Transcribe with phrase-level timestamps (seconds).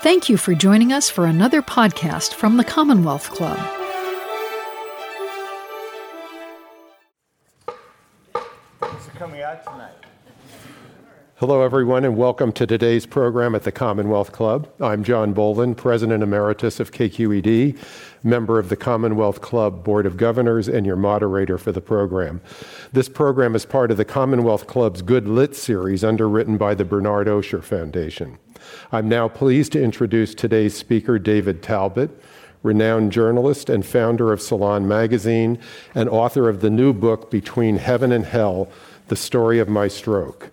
[0.00, 3.58] Thank you for joining us for another podcast from the Commonwealth Club.
[9.16, 9.90] coming out tonight.
[11.38, 14.68] Hello, everyone, and welcome to today's program at the Commonwealth Club.
[14.80, 17.76] I'm John Boland, President Emeritus of KQED,
[18.22, 22.40] member of the Commonwealth Club Board of Governors, and your moderator for the program.
[22.92, 27.26] This program is part of the Commonwealth Club's Good Lit series, underwritten by the Bernard
[27.26, 28.38] Osher Foundation.
[28.92, 32.10] I'm now pleased to introduce today's speaker, David Talbot,
[32.62, 35.58] renowned journalist and founder of Salon Magazine,
[35.94, 38.68] and author of the new book, Between Heaven and Hell
[39.08, 40.50] The Story of My Stroke.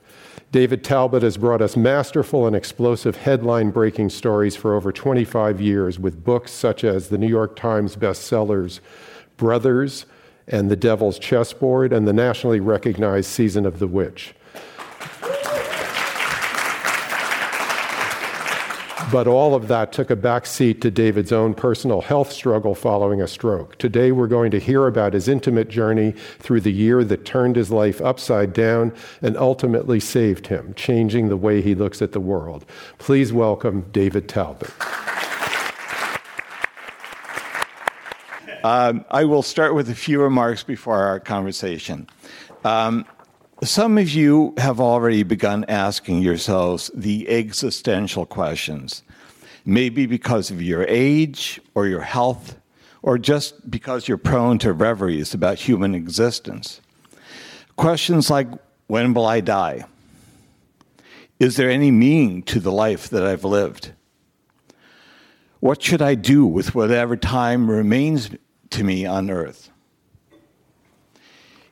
[0.51, 5.99] David Talbot has brought us masterful and explosive headline breaking stories for over 25 years
[5.99, 8.79] with books such as the New York Times bestsellers
[9.35, 10.05] Brothers
[10.47, 14.33] and The Devil's Chessboard and the nationally recognized Season of the Witch.
[19.11, 23.27] But all of that took a backseat to David's own personal health struggle following a
[23.27, 23.77] stroke.
[23.77, 27.69] Today, we're going to hear about his intimate journey through the year that turned his
[27.69, 32.65] life upside down and ultimately saved him, changing the way he looks at the world.
[32.97, 34.71] Please welcome David Talbot.
[38.63, 42.09] Um, I will start with a few remarks before our conversation.
[42.63, 43.05] Um,
[43.63, 49.03] some of you have already begun asking yourselves the existential questions,
[49.65, 52.57] maybe because of your age or your health,
[53.01, 56.81] or just because you're prone to reveries about human existence.
[57.75, 58.47] Questions like
[58.87, 59.85] when will I die?
[61.39, 63.91] Is there any meaning to the life that I've lived?
[65.59, 68.29] What should I do with whatever time remains
[68.71, 69.69] to me on earth?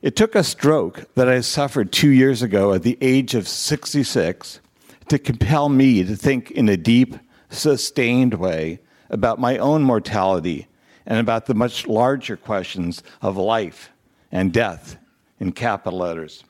[0.04, 4.60] It took a stroke that I suffered two years ago at the age of 66
[5.08, 7.16] to compel me to think in a deep,
[7.48, 10.66] sustained way about my own mortality
[11.06, 13.92] and about the much larger questions of life
[14.30, 14.98] and death
[15.40, 16.44] in capital letters.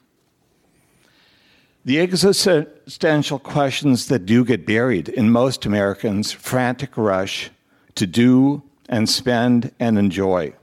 [1.85, 7.53] The existential questions that do get buried in most Americans' frantic rush
[7.95, 10.55] to do and spend and enjoy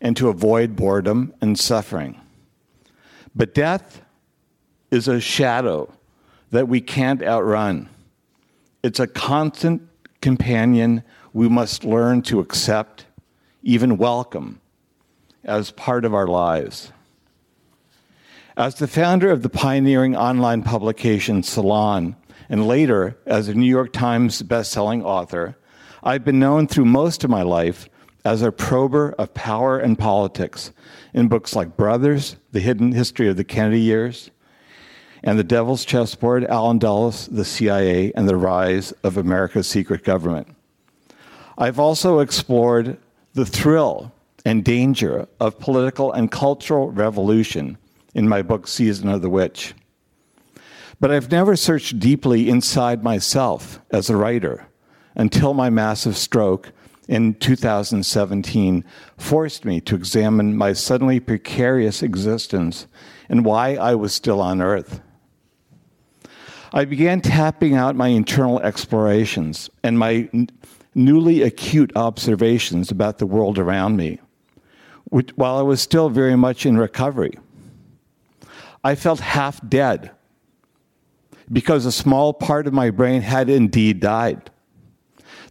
[0.00, 2.20] and to avoid boredom and suffering.
[3.34, 4.02] But death
[4.90, 5.92] is a shadow
[6.50, 7.88] that we can't outrun.
[8.82, 9.82] It's a constant
[10.20, 11.02] companion
[11.32, 13.06] we must learn to accept,
[13.62, 14.60] even welcome,
[15.44, 16.92] as part of our lives.
[18.56, 22.16] As the founder of the pioneering online publication Salon,
[22.48, 25.56] and later as a New York Times bestselling author,
[26.02, 27.88] I've been known through most of my life
[28.24, 30.72] as a prober of power and politics
[31.14, 34.30] in books like Brothers, The Hidden History of the Kennedy Years,
[35.22, 40.48] and The Devil's Chessboard, Allen Dulles, The CIA, and the Rise of America's Secret Government.
[41.58, 42.98] I've also explored
[43.34, 44.12] the thrill
[44.44, 47.76] and danger of political and cultural revolution
[48.14, 49.74] in my book, Season of the Witch.
[50.98, 54.66] But I've never searched deeply inside myself as a writer
[55.14, 56.72] until my massive stroke
[57.10, 58.84] in 2017
[59.18, 62.86] forced me to examine my suddenly precarious existence
[63.28, 65.00] and why I was still on earth.
[66.72, 70.50] I began tapping out my internal explorations and my n-
[70.94, 74.20] newly acute observations about the world around me,
[75.06, 77.36] which, while I was still very much in recovery.
[78.84, 80.12] I felt half dead
[81.50, 84.48] because a small part of my brain had indeed died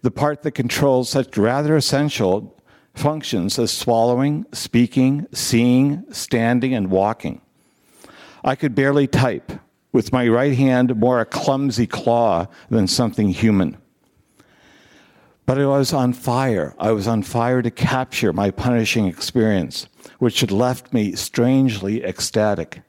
[0.02, 2.56] the part that controls such rather essential
[2.94, 7.42] functions as swallowing, speaking, seeing, standing, and walking.
[8.44, 9.52] I could barely type,
[9.92, 13.78] with my right hand more a clumsy claw than something human.
[15.46, 16.76] But I was on fire.
[16.78, 19.88] I was on fire to capture my punishing experience,
[20.20, 22.84] which had left me strangely ecstatic.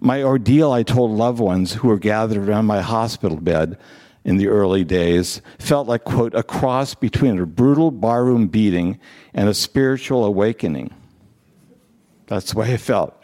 [0.00, 3.78] My ordeal, I told loved ones who were gathered around my hospital bed,
[4.24, 8.98] in the early days felt like, quote, a cross between a brutal barroom beating
[9.34, 10.90] and a spiritual awakening.
[12.26, 13.22] That's the way I felt.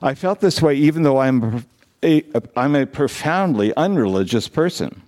[0.00, 1.64] I felt this way even though I'm
[2.02, 2.24] a,
[2.56, 5.02] I'm a profoundly unreligious person.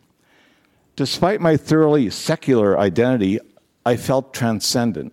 [0.97, 3.41] Despite my thoroughly secular identity,
[3.85, 5.13] I felt transcendent.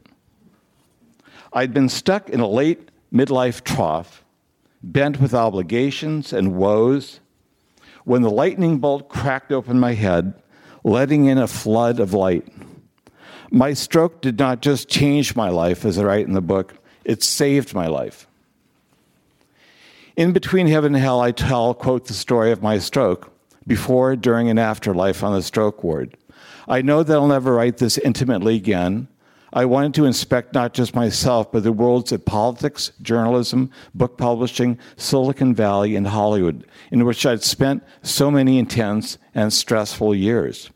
[1.53, 4.23] I'd been stuck in a late midlife trough,
[4.83, 7.19] bent with obligations and woes,
[8.05, 10.33] when the lightning bolt cracked open my head,
[10.83, 12.47] letting in a flood of light.
[13.51, 17.23] My stroke did not just change my life, as I write in the book, it
[17.23, 18.27] saved my life.
[20.15, 23.31] In Between Heaven and Hell, I tell, quote, the story of my stroke,
[23.65, 26.17] before, during, and after life on the stroke ward.
[26.67, 29.07] I know that I'll never write this intimately again.
[29.53, 34.79] I wanted to inspect not just myself, but the worlds of politics, journalism, book publishing,
[34.95, 40.69] Silicon Valley, and Hollywood, in which I'd spent so many intense and stressful years.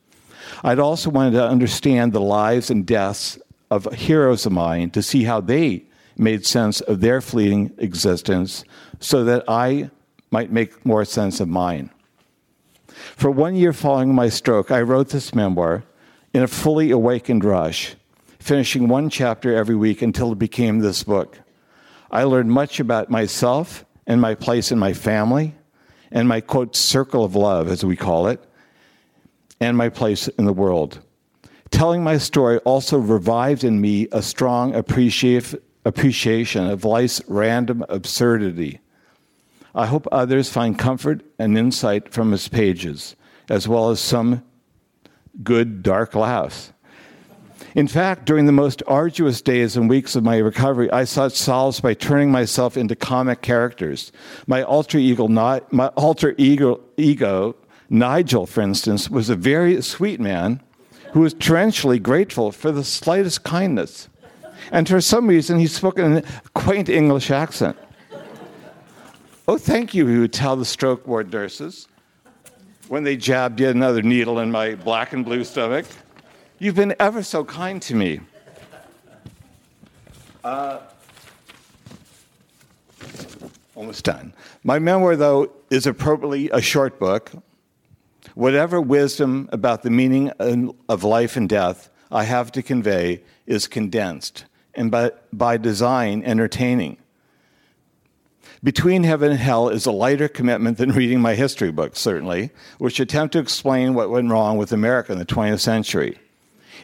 [0.63, 3.39] I'd also wanted to understand the lives and deaths
[3.71, 5.85] of heroes of mine to see how they
[6.17, 8.63] made sense of their fleeting existence
[8.99, 9.89] so that I
[10.31, 11.89] might make more sense of mine.
[12.87, 15.83] For one year following my stroke, I wrote this memoir
[16.33, 17.95] in a fully awakened rush,
[18.45, 21.39] finishing one chapter every week until it became this book.
[22.11, 25.55] I learned much about myself and my place in my family
[26.11, 28.39] and my quote circle of love, as we call it,
[29.59, 30.99] and my place in the world.
[31.71, 35.59] Telling my story also revived in me a strong appreciation
[36.69, 38.79] of life's random absurdity
[39.77, 43.17] I hope others find comfort and insight from his pages,
[43.49, 44.41] as well as some
[45.43, 46.71] good dark laughs.
[47.73, 51.81] In fact, during the most arduous days and weeks of my recovery, I sought solace
[51.81, 54.11] by turning myself into comic characters.
[54.47, 57.55] My alter ego, my alter ego, ego,
[57.89, 60.61] Nigel, for instance, was a very sweet man
[61.11, 64.09] who was torrentially grateful for the slightest kindness.
[64.71, 66.23] And for some reason, he spoke in a
[66.53, 67.77] quaint English accent.
[69.47, 71.87] Oh, thank you, he would tell the stroke ward nurses
[72.87, 75.85] when they jabbed yet another needle in my black and blue stomach.
[76.57, 78.21] You've been ever so kind to me.
[80.41, 80.79] Uh,
[83.75, 84.33] almost done.
[84.63, 87.31] My memoir, though, is appropriately a short book.
[88.35, 90.31] Whatever wisdom about the meaning
[90.87, 96.97] of life and death I have to convey is condensed and by, by design entertaining.
[98.63, 102.99] Between Heaven and Hell is a lighter commitment than reading my history books, certainly, which
[102.99, 106.17] attempt to explain what went wrong with America in the 20th century.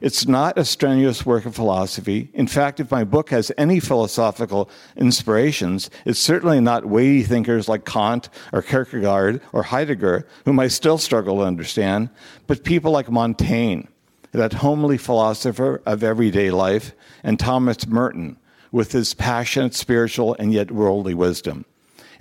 [0.01, 2.31] It's not a strenuous work of philosophy.
[2.33, 4.67] In fact, if my book has any philosophical
[4.97, 10.97] inspirations, it's certainly not weighty thinkers like Kant or Kierkegaard or Heidegger, whom I still
[10.97, 12.09] struggle to understand,
[12.47, 13.83] but people like Montaigne,
[14.31, 16.93] that homely philosopher of everyday life,
[17.23, 18.37] and Thomas Merton,
[18.71, 21.65] with his passionate spiritual and yet worldly wisdom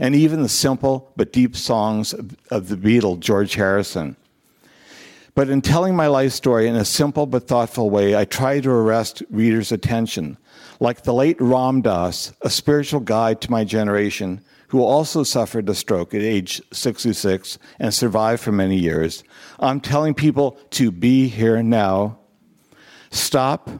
[0.00, 4.17] and even the simple but deep songs of, the Beatle, George Harrison.
[5.41, 8.71] But in telling my life story in a simple but thoughtful way, I try to
[8.71, 10.37] arrest readers' attention.
[10.81, 15.75] Like the late Ram Dass, a spiritual guide to my generation, who also suffered a
[15.75, 19.25] stroke at age 66 and survived for many years,
[19.59, 22.19] I'm telling people to be here now.
[23.11, 23.71] Stop,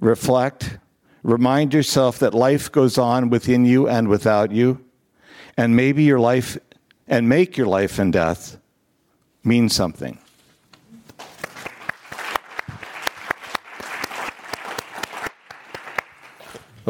[0.00, 0.78] reflect,
[1.22, 4.82] remind yourself that life goes on within you and without you
[5.58, 6.56] and maybe your life
[7.06, 8.56] and make your life and death
[9.44, 10.18] mean something.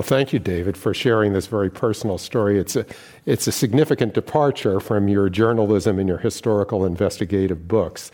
[0.01, 2.59] Well, thank you, David, for sharing this very personal story.
[2.59, 2.87] It's a,
[3.27, 8.11] it's a significant departure from your journalism and your historical investigative books.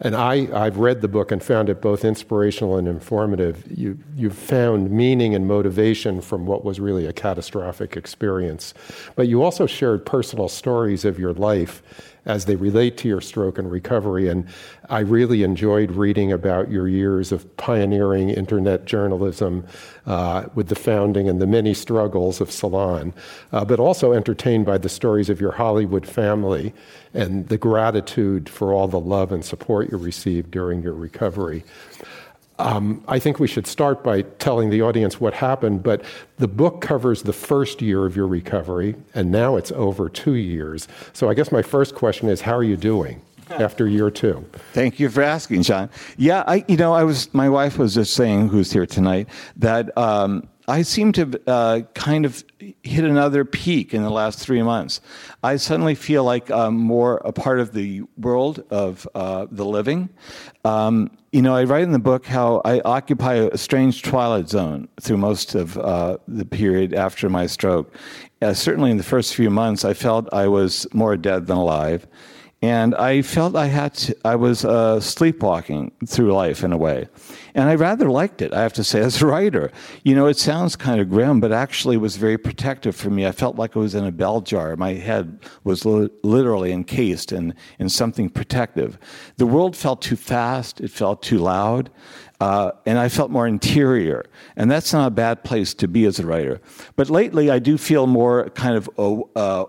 [0.00, 3.62] And I, I've read the book and found it both inspirational and informative.
[3.70, 8.72] You, you've found meaning and motivation from what was really a catastrophic experience.
[9.14, 11.82] But you also shared personal stories of your life
[12.26, 14.28] as they relate to your stroke and recovery.
[14.28, 14.46] And
[14.90, 19.64] I really enjoyed reading about your years of pioneering internet journalism
[20.06, 23.14] uh, with the founding and the many struggles of Salon,
[23.52, 26.74] uh, but also entertained by the stories of your Hollywood family
[27.14, 31.64] and the gratitude for all the love and support you received during your recovery.
[32.58, 36.02] Um, I think we should start by telling the audience what happened, but
[36.38, 40.88] the book covers the first year of your recovery, and now it's over two years.
[41.12, 43.22] So I guess my first question is how are you doing?
[43.50, 44.44] After year two.
[44.72, 45.88] Thank you for asking, John.
[46.16, 47.32] Yeah, I, you know, I was.
[47.32, 52.26] My wife was just saying, who's here tonight, that um, I seem to uh, kind
[52.26, 52.44] of
[52.82, 55.00] hit another peak in the last three months.
[55.44, 60.08] I suddenly feel like I'm more a part of the world of uh, the living.
[60.64, 64.88] Um, you know, I write in the book how I occupy a strange twilight zone
[65.02, 67.94] through most of uh, the period after my stroke.
[68.40, 72.06] Uh, certainly, in the first few months, I felt I was more dead than alive
[72.62, 77.08] and I felt I had to, I was uh, sleepwalking through life in a way,
[77.56, 78.52] and I rather liked it.
[78.52, 79.72] I have to say, as a writer,
[80.04, 83.26] you know, it sounds kind of grim, but actually was very protective for me.
[83.26, 84.76] I felt like I was in a bell jar.
[84.76, 88.98] My head was li- literally encased in in something protective.
[89.38, 90.82] The world felt too fast.
[90.82, 91.90] It felt too loud.
[92.38, 94.26] Uh, and I felt more interior.
[94.56, 96.60] And that's not a bad place to be as a writer.
[96.94, 98.90] But lately, I do feel more kind of
[99.34, 99.64] uh,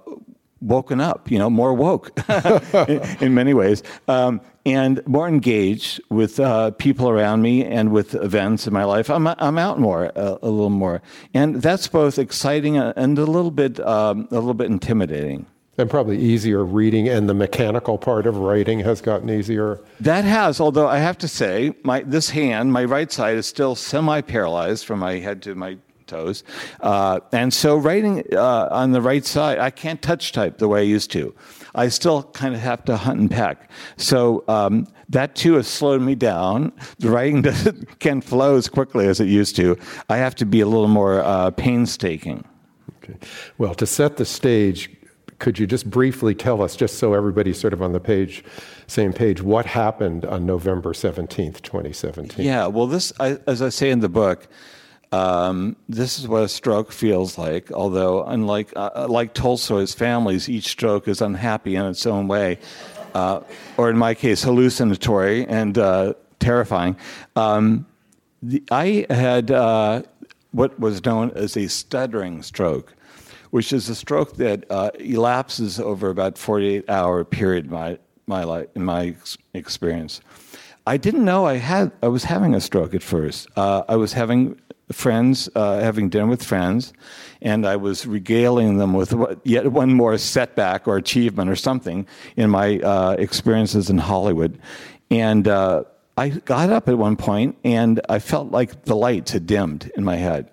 [0.62, 2.12] woken up, you know, more woke
[2.90, 8.16] in, in, many ways, um, and more engaged with uh, people around me and with
[8.16, 9.10] events in my life.
[9.10, 11.02] I'm, I'm out more, uh, a little more,
[11.34, 15.46] and that's both exciting and a little bit um, a little bit intimidating.
[15.80, 19.80] And probably easier reading, and the mechanical part of writing has gotten easier.
[20.00, 23.76] That has, although I have to say, my this hand, my right side, is still
[23.76, 26.44] semi-paralyzed from my head to my toes.
[26.82, 30.80] Uh, and so writing uh, on the right side, I can't touch type the way
[30.80, 31.34] I used to.
[31.76, 33.70] I still kind of have to hunt and peck.
[33.98, 36.72] So um, that too has slowed me down.
[37.00, 39.78] The writing doesn't, can't flow as quickly as it used to.
[40.10, 42.44] I have to be a little more uh, painstaking.
[43.04, 43.16] Okay.
[43.58, 44.90] Well, to set the stage,
[45.40, 48.44] could you just briefly tell us, just so everybody's sort of on the page,
[48.88, 52.46] same page, what happened on November 17th, 2017?
[52.46, 54.48] Yeah, well, this, I, as I say in the book,
[55.12, 57.72] um, this is what a stroke feels like.
[57.72, 62.60] Although, unlike uh, like Tolstoy's families, each stroke is unhappy in its own way,
[63.14, 63.42] uh,
[63.78, 66.98] or in my case, hallucinatory and uh, terrifying.
[67.36, 67.86] Um,
[68.42, 70.04] the, I had uh,
[70.52, 72.94] what was known as a stuttering stroke,
[73.52, 77.98] which is a stroke that uh, elapses over about 48 hour period my
[78.28, 79.16] my life, in my
[79.54, 80.20] experience.
[80.86, 83.48] I didn't know I had I was having a stroke at first.
[83.56, 84.60] Uh, I was having
[84.92, 86.94] friends, uh, having dinner with friends,
[87.42, 89.14] and I was regaling them with
[89.44, 94.60] yet one more setback or achievement or something in my uh, experiences in Hollywood.
[95.12, 95.84] And uh,
[96.18, 100.04] I got up at one point and I felt like the lights had dimmed in
[100.04, 100.52] my head.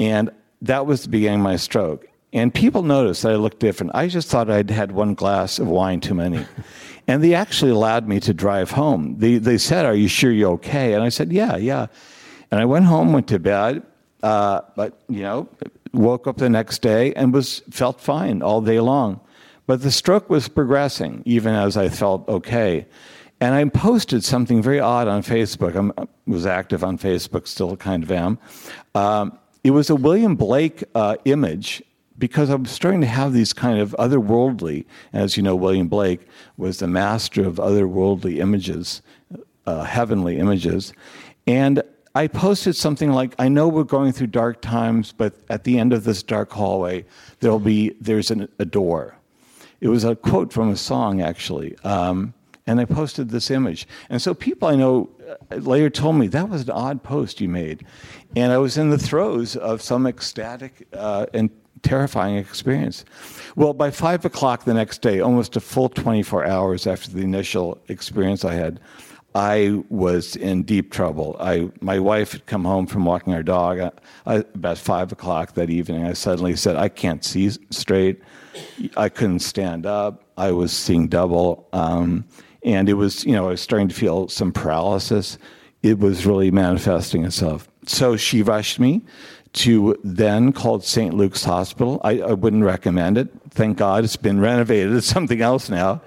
[0.00, 0.30] And
[0.62, 2.06] that was the beginning of my stroke.
[2.32, 3.92] And people noticed that I looked different.
[3.94, 6.44] I just thought I'd had one glass of wine too many.
[7.06, 9.16] and they actually allowed me to drive home.
[9.18, 10.94] They, they said, Are you sure you're okay?
[10.94, 11.86] And I said, Yeah, yeah.
[12.50, 13.82] And I went home, went to bed,
[14.22, 15.48] uh, but you know,
[15.92, 19.20] woke up the next day and was felt fine all day long.
[19.66, 22.86] But the stroke was progressing, even as I felt okay.
[23.40, 25.92] And I posted something very odd on Facebook.
[25.98, 28.38] I was active on Facebook, still kind of am.
[28.94, 31.82] Um, it was a William Blake uh, image
[32.18, 36.26] because I'm starting to have these kind of otherworldly, as you know, William Blake
[36.56, 39.02] was the master of otherworldly images,
[39.66, 40.94] uh, heavenly images.
[41.46, 41.82] And
[42.16, 45.92] I posted something like, I know we're going through dark times, but at the end
[45.92, 47.04] of this dark hallway,
[47.40, 49.18] there'll be, there's an, a door.
[49.82, 51.76] It was a quote from a song, actually.
[51.84, 52.32] Um,
[52.66, 53.86] and I posted this image.
[54.08, 55.10] And so people I know
[55.52, 57.84] uh, later told me that was an odd post you made.
[58.34, 61.50] And I was in the throes of some ecstatic uh, and
[61.82, 63.04] terrifying experience.
[63.56, 67.78] Well, by five o'clock the next day, almost a full 24 hours after the initial
[67.88, 68.80] experience I had,
[69.36, 71.36] I was in deep trouble.
[71.38, 73.90] I, my wife had come home from walking our dog I,
[74.24, 76.06] I, about five o'clock that evening.
[76.06, 78.22] I suddenly said, I can't see straight.
[78.96, 80.24] I couldn't stand up.
[80.38, 81.68] I was seeing double.
[81.74, 82.24] Um,
[82.62, 85.36] and it was, you know, I was starting to feel some paralysis.
[85.82, 87.68] It was really manifesting itself.
[87.84, 89.02] So she rushed me
[89.56, 91.14] to then called St.
[91.14, 92.00] Luke's Hospital.
[92.04, 93.28] I, I wouldn't recommend it.
[93.50, 94.92] Thank God it's been renovated.
[94.92, 96.02] It's something else now.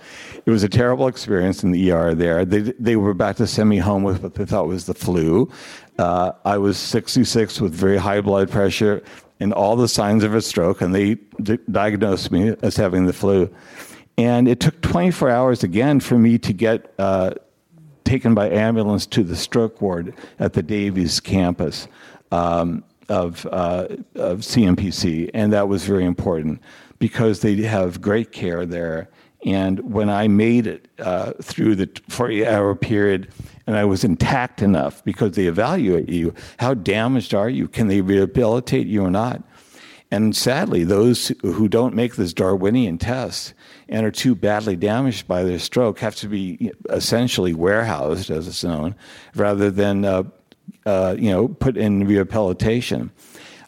[0.46, 2.46] It was a terrible experience in the ER there.
[2.46, 5.52] They, they were about to send me home with what they thought was the flu.
[5.98, 9.04] Uh, I was 66 with very high blood pressure
[9.40, 13.14] and all the signs of a stroke, and they d- diagnosed me as having the
[13.14, 13.54] flu.
[14.18, 17.32] And it took 24 hours again for me to get uh,
[18.04, 21.88] taken by ambulance to the stroke ward at the Davies campus.
[22.32, 26.62] Um, of, uh, of CMPC, and that was very important
[27.00, 29.10] because they have great care there.
[29.46, 33.30] And when I made it uh, through the 40 hour period
[33.66, 37.68] and I was intact enough because they evaluate you, how damaged are you?
[37.68, 39.44] Can they rehabilitate you or not?
[40.12, 43.54] And sadly, those who don't make this Darwinian test
[43.88, 48.64] and are too badly damaged by their stroke have to be essentially warehoused, as it's
[48.64, 48.96] known,
[49.36, 50.24] rather than uh,
[50.86, 53.12] uh, you know, put in rehabilitation.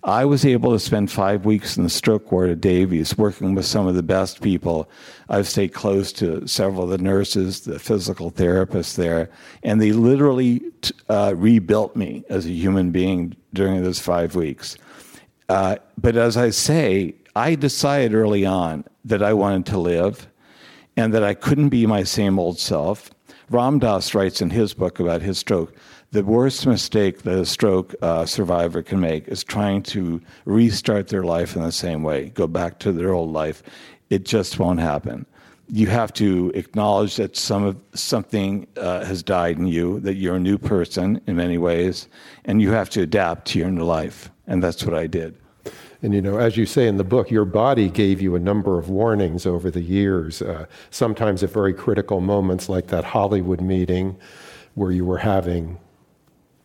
[0.03, 3.65] I was able to spend five weeks in the stroke ward at Davies working with
[3.65, 4.89] some of the best people.
[5.29, 9.29] I've stayed close to several of the nurses, the physical therapists there,
[9.61, 10.63] and they literally
[11.07, 14.75] uh, rebuilt me as a human being during those five weeks.
[15.49, 20.27] Uh, but as I say, I decided early on that I wanted to live
[20.97, 23.11] and that I couldn't be my same old self.
[23.51, 25.75] Ram Dass writes in his book about his stroke
[26.11, 31.23] the worst mistake that a stroke uh, survivor can make is trying to restart their
[31.23, 33.63] life in the same way, go back to their old life.
[34.09, 35.25] It just won't happen.
[35.69, 40.35] You have to acknowledge that some of, something uh, has died in you, that you're
[40.35, 42.09] a new person in many ways,
[42.43, 44.29] and you have to adapt to your new life.
[44.47, 45.37] And that's what I did.
[46.01, 48.77] And you know, as you say in the book, your body gave you a number
[48.77, 54.17] of warnings over the years, uh, sometimes at very critical moments, like that Hollywood meeting
[54.73, 55.77] where you were having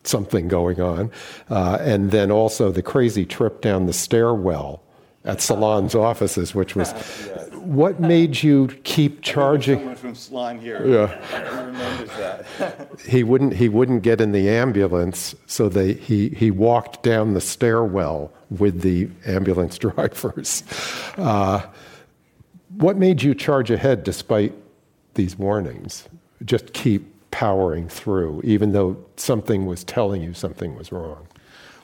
[0.07, 1.11] something going on,
[1.49, 4.81] uh, and then also the crazy trip down the stairwell
[5.25, 6.93] at Salon's offices, which was
[7.67, 9.79] what made you keep charging?
[9.79, 10.87] Someone from Salon here.
[10.87, 11.65] Yeah.
[11.65, 12.89] remembers that.
[13.05, 17.41] he wouldn't he wouldn't get in the ambulance, so they he he walked down the
[17.41, 20.63] stairwell with the ambulance drivers.
[21.17, 21.61] Uh,
[22.77, 24.53] what made you charge ahead despite
[25.15, 26.07] these warnings?
[26.45, 31.27] Just keep powering through, even though something was telling you something was wrong.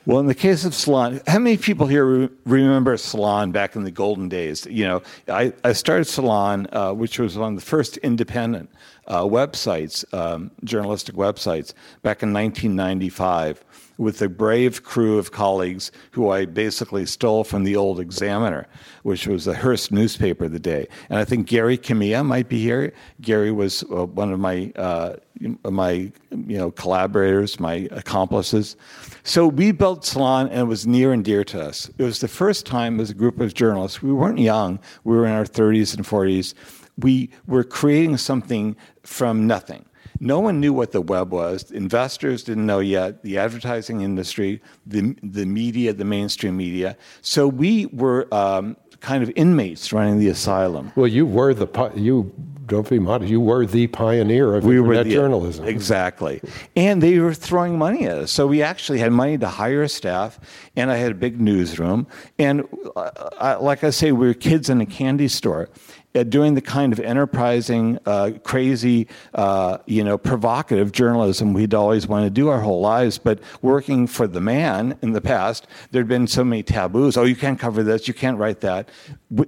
[0.04, 3.84] Well, in the case of Salon, how many people here re- remember Salon back in
[3.84, 4.66] the golden days?
[4.66, 8.68] You know, I, I started Salon, uh, which was one of the first independent
[9.06, 13.64] uh, websites, um, journalistic websites, back in 1995
[13.96, 18.66] with a brave crew of colleagues who I basically stole from the old Examiner,
[19.02, 20.88] which was the Hearst newspaper of the day.
[21.08, 22.92] And I think Gary Kamiya might be here.
[23.20, 25.16] Gary was uh, one of my uh,
[25.64, 25.90] my
[26.30, 28.76] you know collaborators, my accomplices.
[29.22, 31.90] So we built Salon, and it was near and dear to us.
[31.98, 34.02] It was the first time as a group of journalists.
[34.02, 36.54] We weren't young; we were in our 30s and 40s.
[36.98, 39.84] We were creating something from nothing
[40.20, 41.70] no one knew what the web was.
[41.70, 43.22] Investors didn't know yet.
[43.22, 46.96] The advertising industry, the the media, the mainstream media.
[47.20, 50.92] So we were um, kind of inmates running the asylum.
[50.96, 52.32] Well, you were the you
[52.66, 53.30] don't be modest.
[53.30, 55.66] You were the pioneer of we internet the, journalism.
[55.66, 56.40] Exactly,
[56.76, 58.32] and they were throwing money at us.
[58.32, 60.40] So we actually had money to hire a staff,
[60.76, 62.06] and I had a big newsroom.
[62.38, 65.68] And uh, I, like I say, we were kids in a candy store,
[66.14, 72.06] uh, doing the kind of enterprising, uh, crazy, uh, you know, provocative journalism we'd always
[72.06, 73.18] wanted to do our whole lives.
[73.18, 77.16] But working for the man in the past, there'd been so many taboos.
[77.16, 78.06] Oh, you can't cover this.
[78.06, 78.88] You can't write that.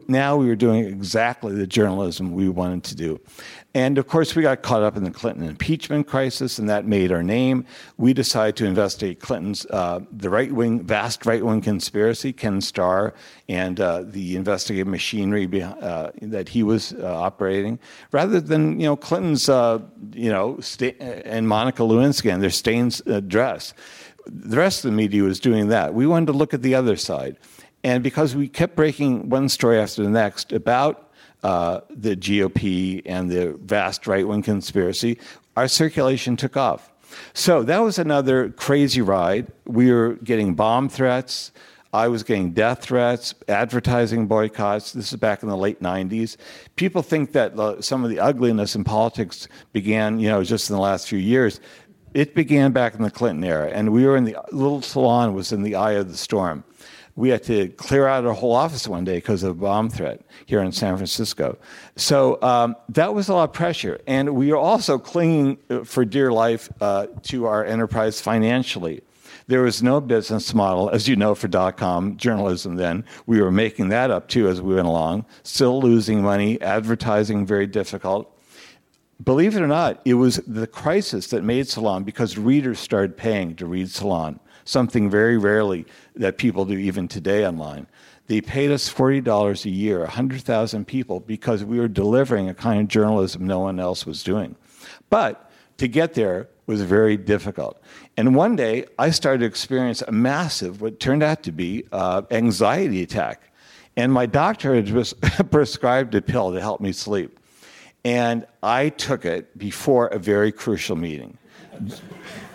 [0.08, 3.20] Now we were doing exactly the journalism we wanted to do.
[3.76, 7.12] And of course, we got caught up in the Clinton impeachment crisis, and that made
[7.12, 7.66] our name.
[7.98, 13.12] We decided to investigate Clinton's uh, the right wing, vast right wing conspiracy, Ken Starr,
[13.50, 17.78] and uh, the investigative machinery uh, that he was uh, operating,
[18.12, 19.78] rather than you know Clinton's uh,
[20.14, 23.74] you know sta- and Monica Lewinsky and their stained uh, dress.
[24.24, 25.92] The rest of the media was doing that.
[25.92, 27.36] We wanted to look at the other side.
[27.84, 31.05] And because we kept breaking one story after the next about
[31.42, 35.18] uh, the GOP and the vast right wing conspiracy,
[35.56, 36.90] our circulation took off.
[37.34, 39.46] So that was another crazy ride.
[39.66, 41.52] We were getting bomb threats.
[41.92, 44.92] I was getting death threats, advertising boycotts.
[44.92, 46.36] This is back in the late 90s.
[46.74, 50.76] People think that uh, some of the ugliness in politics began, you know, just in
[50.76, 51.60] the last few years.
[52.12, 55.52] It began back in the Clinton era, and we were in the little salon was
[55.52, 56.64] in the eye of the storm
[57.16, 60.20] we had to clear out our whole office one day because of a bomb threat
[60.44, 61.58] here in San Francisco.
[61.96, 63.98] So um, that was a lot of pressure.
[64.06, 69.02] And we were also clinging uh, for dear life uh, to our enterprise financially.
[69.48, 73.04] There was no business model, as you know, for dot com journalism then.
[73.26, 77.66] We were making that up too as we went along, still losing money, advertising very
[77.66, 78.32] difficult.
[79.22, 83.54] Believe it or not, it was the crisis that made Salon because readers started paying
[83.56, 87.86] to read Salon something very rarely that people do even today online.
[88.26, 92.88] They paid us $40 a year, 100,000 people, because we were delivering a kind of
[92.88, 94.56] journalism no one else was doing.
[95.08, 97.80] But to get there was very difficult.
[98.16, 102.22] And one day, I started to experience a massive, what turned out to be, uh,
[102.30, 103.52] anxiety attack.
[103.96, 107.38] And my doctor had just prescribed a pill to help me sleep.
[108.04, 111.38] And I took it before a very crucial meeting.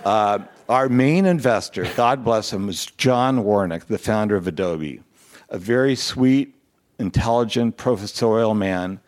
[0.04, 0.40] Uh,
[0.72, 5.02] our main investor, God bless him, was John Warnock, the founder of Adobe,
[5.50, 6.56] a very sweet,
[6.98, 9.02] intelligent, professorial man,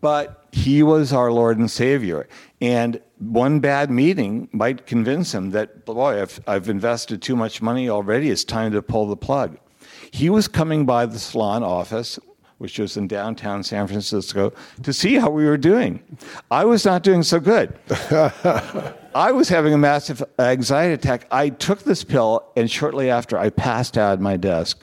[0.00, 2.28] but he was our Lord and Savior.
[2.60, 7.88] And one bad meeting might convince him that, boy, I've, I've invested too much money
[7.88, 9.58] already, it's time to pull the plug.
[10.12, 12.16] He was coming by the salon office
[12.62, 14.52] which was in downtown San Francisco,
[14.84, 16.00] to see how we were doing.
[16.48, 17.76] I was not doing so good.
[19.16, 21.26] I was having a massive anxiety attack.
[21.32, 24.80] I took this pill, and shortly after, I passed out at my desk,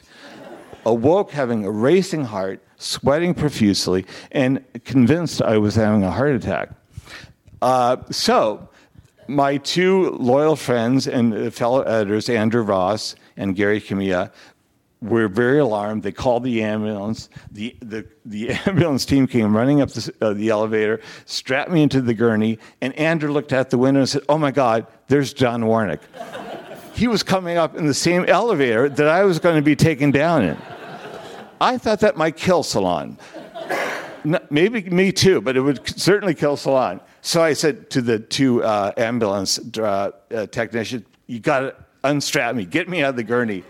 [0.86, 6.72] awoke having a racing heart, sweating profusely, and convinced I was having a heart attack.
[7.62, 8.68] Uh, so,
[9.30, 14.34] my two loyal friends and fellow editors, Andrew Ross and Gary Kamiya,
[15.02, 16.04] were very alarmed.
[16.04, 17.30] They called the ambulance.
[17.52, 22.02] The, the, the ambulance team came running up the, uh, the elevator, strapped me into
[22.02, 25.66] the gurney, and Andrew looked out the window and said, Oh my God, there's John
[25.66, 26.02] Warnock.
[26.94, 30.12] he was coming up in the same elevator that I was going to be taken
[30.12, 30.58] down in.
[31.62, 33.18] I thought that might kill Salon.
[34.50, 37.02] maybe me too, but it would certainly kill Salon.
[37.22, 42.56] So I said to the two uh, ambulance uh, uh, technicians, "You got to unstrap
[42.56, 43.64] me, get me out of the gurney."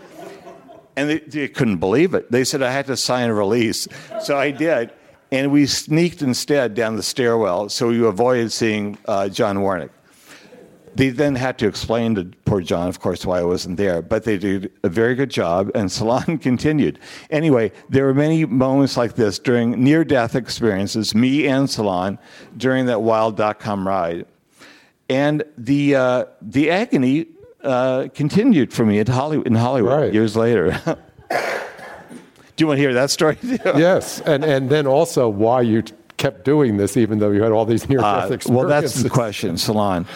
[1.00, 2.30] And they, they couldn't believe it.
[2.30, 3.88] They said I had to sign a release,
[4.22, 4.90] so I did.
[5.32, 9.92] And we sneaked instead down the stairwell, so we avoided seeing uh, John Warnock.
[10.96, 14.24] They then had to explain to poor John, of course, why I wasn't there, but
[14.24, 16.98] they did a very good job, and Salon continued.
[17.30, 22.18] Anyway, there were many moments like this during near death experiences, me and Salon,
[22.58, 24.26] during that wild.com ride.
[25.08, 27.28] And the, uh, the agony
[27.62, 30.12] uh, continued for me at Hollywood, in Hollywood right.
[30.12, 30.80] years later.
[31.30, 33.38] Do you want to hear that story?
[33.42, 35.82] yes, and, and then also why you
[36.18, 38.50] kept doing this even though you had all these near death uh, experiences.
[38.50, 40.06] Well, that's the question, Salon.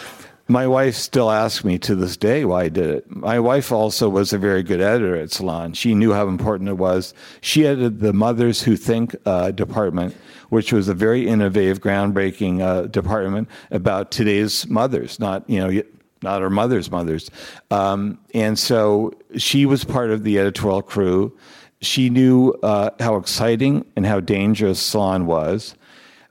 [0.46, 3.10] My wife still asks me to this day why I did it.
[3.10, 5.72] My wife also was a very good editor at Salon.
[5.72, 7.14] She knew how important it was.
[7.40, 10.14] She edited the Mothers Who Think uh, department,
[10.50, 15.82] which was a very innovative, groundbreaking uh, department about today's mothers, not you know
[16.24, 17.30] not our mothers' mothers.
[17.70, 21.36] Um, and so she was part of the editorial crew.
[21.80, 25.76] She knew uh, how exciting and how dangerous Salon was.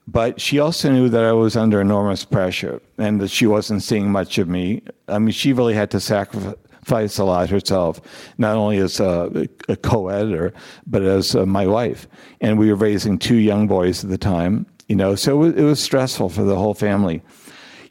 [0.06, 4.12] But she also knew that I was under enormous pressure and that she wasn't seeing
[4.12, 4.82] much of me.
[5.08, 8.02] I mean, she really had to sacrifice a lot herself,
[8.38, 10.54] not only as a, a co editor,
[10.86, 12.08] but as uh, my wife.
[12.42, 15.54] And we were raising two young boys at the time, you know, so it was,
[15.56, 17.22] it was stressful for the whole family.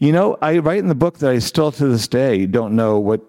[0.02, 2.98] You know, I write in the book that I still to this day don't know
[2.98, 3.20] what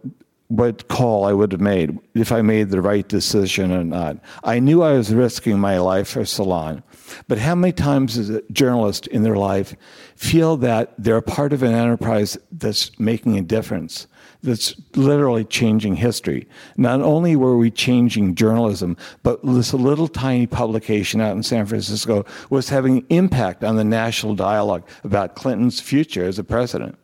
[0.48, 4.18] what call I would have made if I made the right decision or not.
[4.44, 6.82] I knew I was risking my life for Salon.
[7.28, 9.76] But how many times does a journalist in their life
[10.16, 14.08] feel that they're a part of an enterprise that's making a difference,
[14.44, 16.48] that's literally changing history?
[16.78, 22.26] Not only were we changing journalism, but this little tiny publication out in San Francisco
[22.50, 26.98] was having impact on the national dialogue about Clinton's future as a president.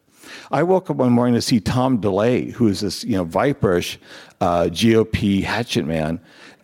[0.52, 3.98] I woke up one morning to see Tom DeLay, who is this you know viperish
[4.42, 6.20] uh, GOP hatchet man,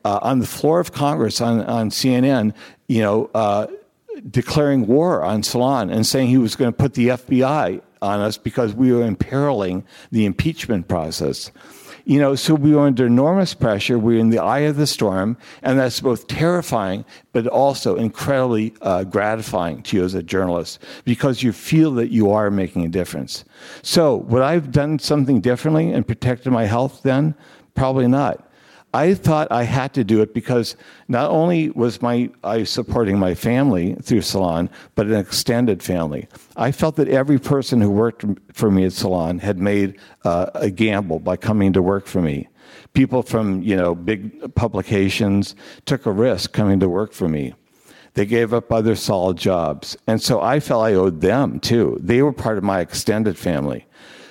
[0.05, 2.53] uh, on the floor of Congress on, on CNN,
[2.88, 3.67] you know, uh,
[4.29, 8.38] declaring war on Salon and saying he was going to put the FBI on us
[8.38, 11.51] because we were imperiling the impeachment process.
[12.08, 13.97] You know, so we were under enormous pressure.
[13.97, 17.03] We were in the eye of the storm, and that's both terrifying
[17.34, 22.29] but also incredibly uh, gratifying to you as a journalist because you feel that you
[22.29, 23.43] are making a difference.
[23.81, 27.34] So, would I have done something differently and protected my health then?
[27.73, 28.47] Probably not.
[28.95, 30.77] I thought I had to do it because
[31.10, 36.29] not only was my I supporting my family through Salon, but an extended family.
[36.55, 40.69] I felt that every person who worked for me at Salon had made uh, a
[40.69, 42.47] gamble by coming to work for me.
[42.93, 45.55] People from you know big publications
[45.86, 47.53] took a risk coming to work for me.
[48.13, 51.97] They gave up other solid jobs, and so I felt I owed them too.
[52.01, 53.88] They were part of my extended family.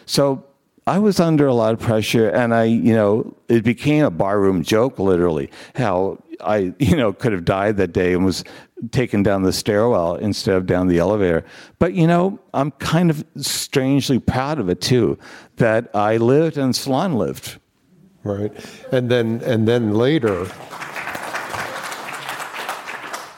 [0.06, 0.46] So
[0.86, 4.62] I was under a lot of pressure, and I, you know, it became a barroom
[4.62, 8.44] joke, literally, how I, you know, could have died that day and was
[8.90, 11.44] taken down the stairwell instead of down the elevator.
[11.78, 15.18] But, you know, I'm kind of strangely proud of it too,
[15.56, 17.58] that I lived and Salon lived.
[18.24, 18.52] Right.
[18.92, 20.46] And then, and then later,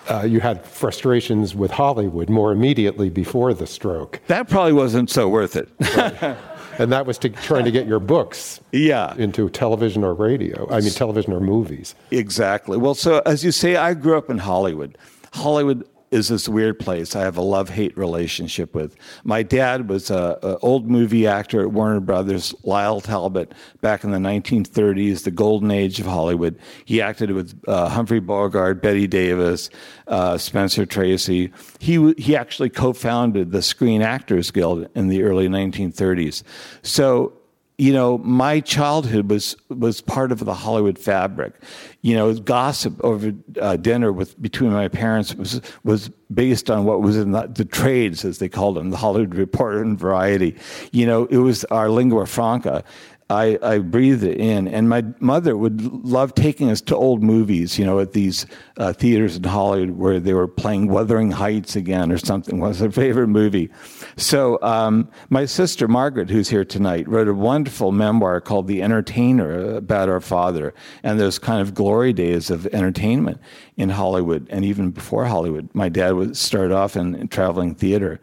[0.09, 4.21] uh, you had frustrations with Hollywood more immediately before the stroke.
[4.29, 5.69] That probably wasn't so worth it.
[5.97, 6.37] Right
[6.79, 9.15] and that was to trying to get your books yeah.
[9.17, 10.69] into television or radio.
[10.71, 11.95] I mean, television or movies.
[12.11, 12.77] Exactly.
[12.77, 14.99] Well, so as you say, I grew up in Hollywood.
[15.33, 18.97] Hollywood is this weird place I have a love hate relationship with.
[19.25, 24.19] My dad was an old movie actor at Warner Brothers, Lyle Talbot, back in the
[24.19, 26.59] 1930s, the golden age of Hollywood.
[26.85, 29.71] He acted with uh, Humphrey Bogart, Bette Davis,
[30.07, 31.53] uh, Spencer Tracy.
[31.79, 36.42] He, he actually co founded the Screen Actors Guild in the early 1930s.
[36.83, 37.36] So
[37.79, 41.53] you know, my childhood was was part of the Hollywood fabric.
[42.01, 47.03] You know, gossip over uh, dinner with between my parents was was based on what
[47.03, 50.57] was in the, the, trades, as they called them, the Hollywood Reporter and Variety.
[50.91, 52.83] You know, it was our lingua franca,
[53.29, 54.69] I, I breathed it in.
[54.69, 58.93] And my mother would love taking us to old movies, you know, at these uh,
[58.93, 63.27] theaters in Hollywood where they were playing Wuthering Heights again or something was her favorite
[63.27, 63.69] movie.
[64.17, 69.75] So um, my sister Margaret, who's here tonight, wrote a wonderful memoir called The Entertainer
[69.75, 73.41] about our father and those kind of glory days of entertainment
[73.77, 75.69] in Hollywood and even before Hollywood.
[75.75, 78.21] My dad was started off in, in traveling theater.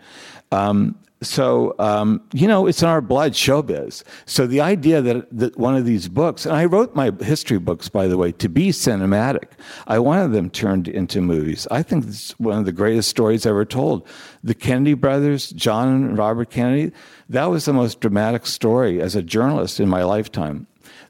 [0.51, 4.03] Um, so um, you know it's in our blood showbiz.
[4.25, 7.89] So the idea that, that one of these books and i wrote my history books
[7.89, 9.51] by the way to be cinematic.
[9.87, 11.67] I wanted them turned into movies.
[11.71, 14.07] I think it's one of the greatest stories ever told.
[14.43, 16.91] The kennedy brothers john and robert kennedy
[17.29, 20.67] that was the most dramatic story as a journalist in my lifetime.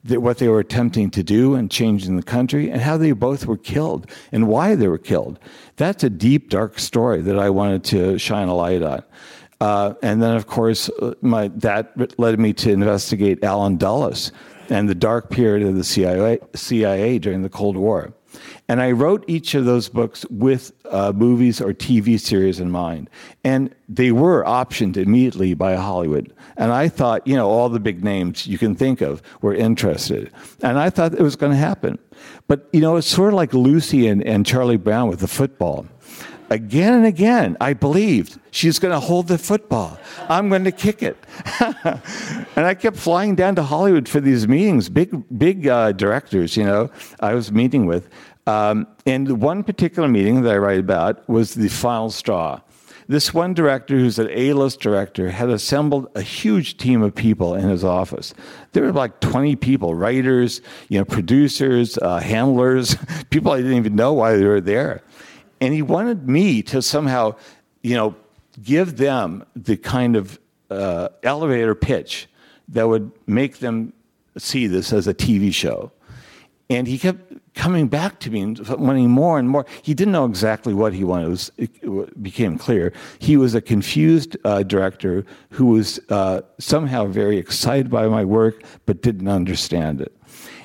[0.08, 3.58] What they were attempting to do and changing the country and how they both were
[3.58, 5.40] killed and why they were killed.
[5.78, 9.04] That's a deep dark story that i wanted to shine a light on
[9.64, 14.34] uh, and then, of course, uh, my, that led me to investigate Allen Dulles
[14.70, 18.14] and the dark period of the CIA, CIA during the Cold War.
[18.68, 23.10] And I wrote each of those books with uh, movies or TV series in mind.
[23.46, 26.34] And they were optioned immediately by Hollywood.
[26.58, 30.30] And I thought, you know, all the big names you can think of were interested.
[30.62, 32.00] And I thought it was going to happen.
[32.50, 35.86] But, you know, it's sort of like Lucy and, and Charlie Brown with the football
[36.50, 39.98] again and again, I believed she's going to hold the football.
[40.30, 41.18] I'm going to kick it.
[41.60, 46.64] and I kept flying down to Hollywood for these meetings, big, big uh, directors, you
[46.64, 48.10] know, I was meeting with.
[48.46, 52.60] Um, and one particular meeting that I write about was the final straw.
[53.08, 57.54] This one director, who's an A list director, had assembled a huge team of people
[57.54, 58.34] in his office.
[58.72, 62.96] There were like 20 people writers, you know, producers, uh, handlers,
[63.30, 65.04] people I didn't even know why they were there.
[65.64, 67.36] And he wanted me to somehow,
[67.84, 68.18] you know,
[68.62, 70.38] give them the kind of
[70.70, 72.28] uh, elevator pitch
[72.68, 73.94] that would make them
[74.38, 75.90] see this as a TV show.
[76.70, 79.66] And he kept coming back to me and wanting more and more.
[79.82, 81.28] He didn't know exactly what he wanted.
[81.28, 82.92] It, was, it became clear.
[83.20, 88.64] He was a confused uh, director who was uh, somehow very excited by my work
[88.86, 90.14] but didn't understand it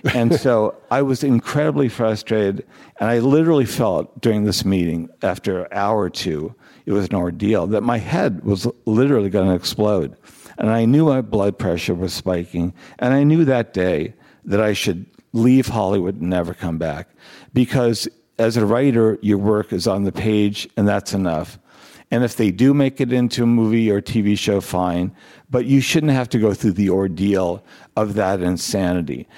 [0.05, 2.67] and so I was incredibly frustrated.
[3.01, 6.55] And I literally felt during this meeting, after an hour or two,
[6.87, 10.17] it was an ordeal, that my head was literally going to explode.
[10.59, 12.75] And I knew my blood pressure was spiking.
[12.99, 17.09] And I knew that day that I should leave Hollywood and never come back.
[17.53, 18.09] Because
[18.39, 21.59] as a writer, your work is on the page, and that's enough.
[22.11, 25.15] And if they do make it into a movie or TV show, fine.
[25.51, 27.63] But you shouldn't have to go through the ordeal
[27.97, 29.29] of that insanity.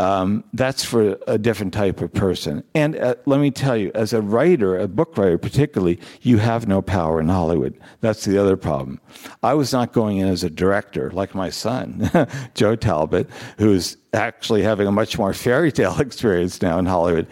[0.00, 2.64] Um, that's for a different type of person.
[2.74, 6.66] And uh, let me tell you, as a writer, a book writer particularly, you have
[6.66, 7.78] no power in Hollywood.
[8.00, 8.98] That's the other problem.
[9.42, 12.10] I was not going in as a director like my son,
[12.54, 17.26] Joe Talbot, who's actually having a much more fairy tale experience now in Hollywood.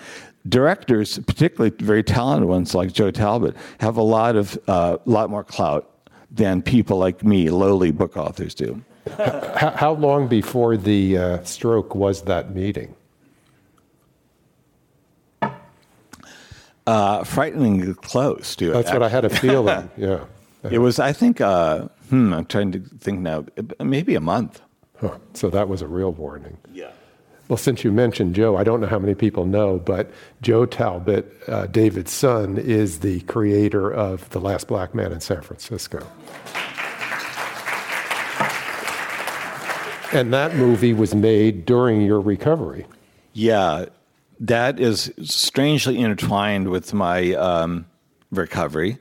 [0.47, 5.43] Directors, particularly very talented ones like Joe Talbot, have a lot of uh, lot more
[5.43, 5.91] clout
[6.31, 8.83] than people like me, lowly book authors, do
[9.17, 12.95] how, how, long before the uh, stroke was that meeting?
[16.87, 18.73] Uh, frighteningly close to it.
[18.73, 19.91] That's what I had a feeling.
[19.97, 20.25] yeah.
[20.71, 23.45] It was, I think, uh, hmm, I'm trying to think now,
[23.81, 24.61] maybe a month.
[25.01, 25.19] Huh.
[25.35, 26.57] So that was a real warning.
[26.73, 26.91] Yeah.
[27.49, 30.11] Well, since you mentioned Joe, I don't know how many people know, but
[30.43, 35.41] Joe Talbot, uh, David's son, is the creator of The Last Black Man in San
[35.41, 36.07] Francisco.
[40.13, 42.87] And that movie was made during your recovery.
[43.33, 43.87] Yeah,
[44.41, 47.87] that is strangely intertwined with my um,
[48.31, 48.99] recovery.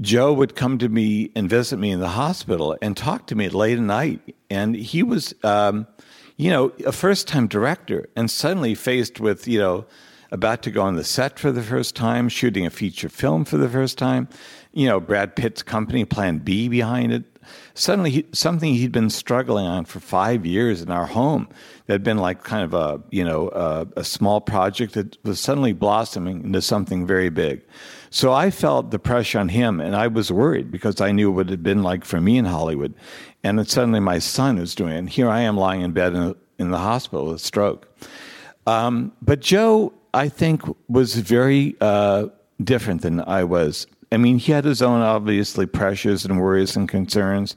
[0.00, 3.48] Joe would come to me and visit me in the hospital and talk to me
[3.48, 4.34] late at night.
[4.48, 5.86] And he was, um,
[6.40, 9.84] you know, a first time director and suddenly faced with, you know,
[10.32, 13.58] about to go on the set for the first time, shooting a feature film for
[13.58, 14.26] the first time,
[14.72, 17.24] you know, Brad Pitt's company, Plan B behind it,
[17.74, 21.48] suddenly he, something he'd been struggling on for five years in our home
[21.86, 25.40] that had been like kind of a you know a, a small project that was
[25.40, 27.62] suddenly blossoming into something very big.
[28.10, 31.46] So I felt the pressure on him, and I was worried because I knew what
[31.46, 32.94] it had been like for me in Hollywood,
[33.42, 34.98] and then suddenly my son was doing it.
[34.98, 37.88] And here I am lying in bed in, in the hospital with a stroke.
[38.66, 42.26] Um, but Joe, I think, was very uh,
[42.62, 43.86] different than I was.
[44.12, 47.54] I mean, he had his own obviously pressures and worries and concerns,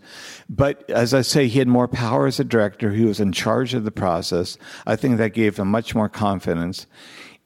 [0.48, 2.92] but as I say, he had more power as a director.
[2.92, 4.58] He was in charge of the process.
[4.86, 6.86] I think that gave him much more confidence.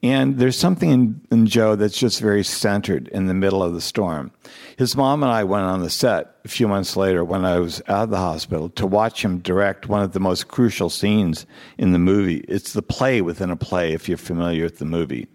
[0.02, 3.80] And there's something in, in, Joe that's just very centered in the middle of the
[3.80, 4.30] storm.
[4.76, 7.82] His mom and I went on the set a few months later when I was
[7.88, 11.46] out of the hospital to watch him direct one of the most crucial scenes
[11.78, 12.44] in the movie.
[12.48, 15.26] It's the play within a play, if you're familiar with the movie.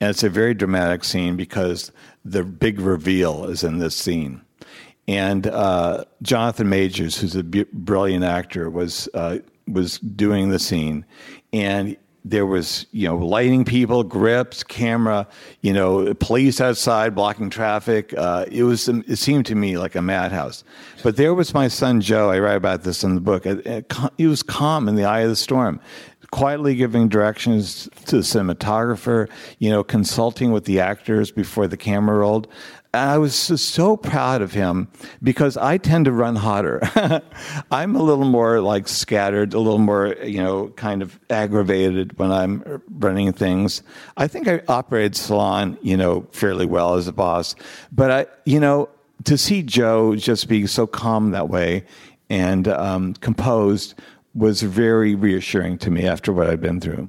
[0.00, 1.90] And it's a very dramatic scene because
[2.26, 4.42] the big reveal is in this scene.
[5.08, 11.04] And uh, Jonathan Majors, who's a b- brilliant actor, was uh, was doing the scene,
[11.52, 15.26] and there was you know lighting people grips camera
[15.60, 18.14] you know police outside blocking traffic.
[18.16, 20.64] Uh, it was it seemed to me like a madhouse.
[21.02, 23.44] But there was my son joe i write about this in the book
[24.16, 25.80] he was calm in the eye of the storm
[26.30, 32.18] quietly giving directions to the cinematographer you know consulting with the actors before the camera
[32.18, 32.48] rolled
[32.94, 34.88] I was so proud of him
[35.22, 36.80] because I tend to run hotter.
[37.70, 42.30] I'm a little more like scattered, a little more, you know, kind of aggravated when
[42.30, 43.82] I'm running things.
[44.16, 47.54] I think I operated Salon, you know, fairly well as a boss.
[47.92, 48.88] But I, you know,
[49.24, 51.84] to see Joe just be so calm that way
[52.30, 53.94] and um, composed
[54.34, 57.08] was very reassuring to me after what I'd been through.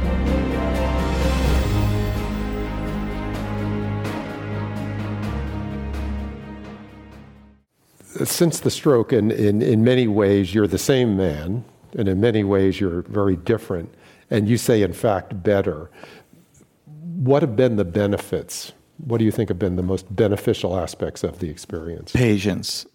[8.25, 11.63] Since the stroke, in, in, in many ways, you're the same man,
[11.97, 13.93] and in many ways, you're very different.
[14.29, 15.89] And you say, in fact, better.
[16.85, 18.73] What have been the benefits?
[18.97, 22.11] What do you think have been the most beneficial aspects of the experience?
[22.11, 22.85] Patience.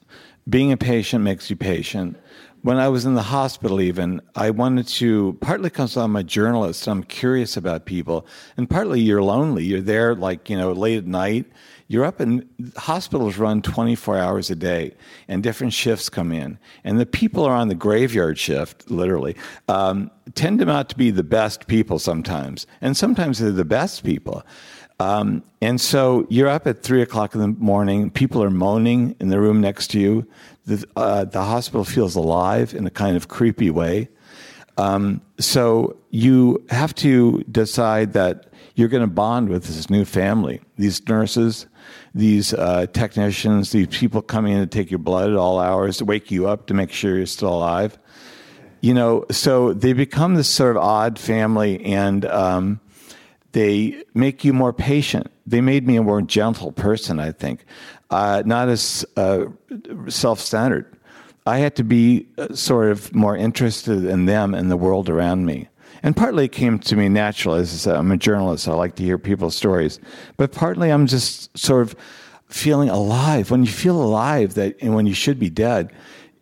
[0.49, 2.17] Being a patient makes you patient.
[2.63, 6.89] When I was in the hospital, even, I wanted to, partly because I'm a journalist,
[6.89, 8.27] I'm curious about people,
[8.57, 9.65] and partly you're lonely.
[9.65, 11.47] You're there, like, you know, late at night
[11.89, 14.93] you're up in hospitals run 24 hours a day
[15.29, 16.59] and different shifts come in.
[16.85, 19.37] And the people are on the graveyard shift literally
[19.69, 22.67] um, tend to not to be the best people sometimes.
[22.81, 24.45] And sometimes they're the best people.
[24.99, 29.29] Um, and so you're up at three o'clock in the morning people are moaning in
[29.29, 30.27] the room next to you.
[30.65, 34.09] The, uh, the hospital feels alive in a kind of creepy way.
[34.79, 40.61] Um, so you have to decide that you're going to bond with this new family.
[40.77, 41.67] These nurses,
[42.17, 46.05] these uh, technicians, these people coming in to take your blood at all hours, to
[46.07, 47.99] wake you up to make sure you're still alive.
[48.81, 52.81] You know, so they become this sort of odd family, and um,
[53.53, 55.31] they make you more patient.
[55.47, 57.67] They made me a more gentle person, I think,
[58.11, 59.47] uh, not as uh,
[60.09, 60.97] self-centered.
[61.47, 65.45] I had to be uh, sort of more interested in them and the world around
[65.45, 65.69] me.
[66.03, 67.61] And partly it came to me naturally.
[67.61, 68.69] As I I'm a journalist.
[68.69, 69.99] I like to hear people's stories.
[70.37, 71.97] But partly I'm just sort of
[72.49, 73.51] feeling alive.
[73.51, 75.93] When you feel alive, that and when you should be dead,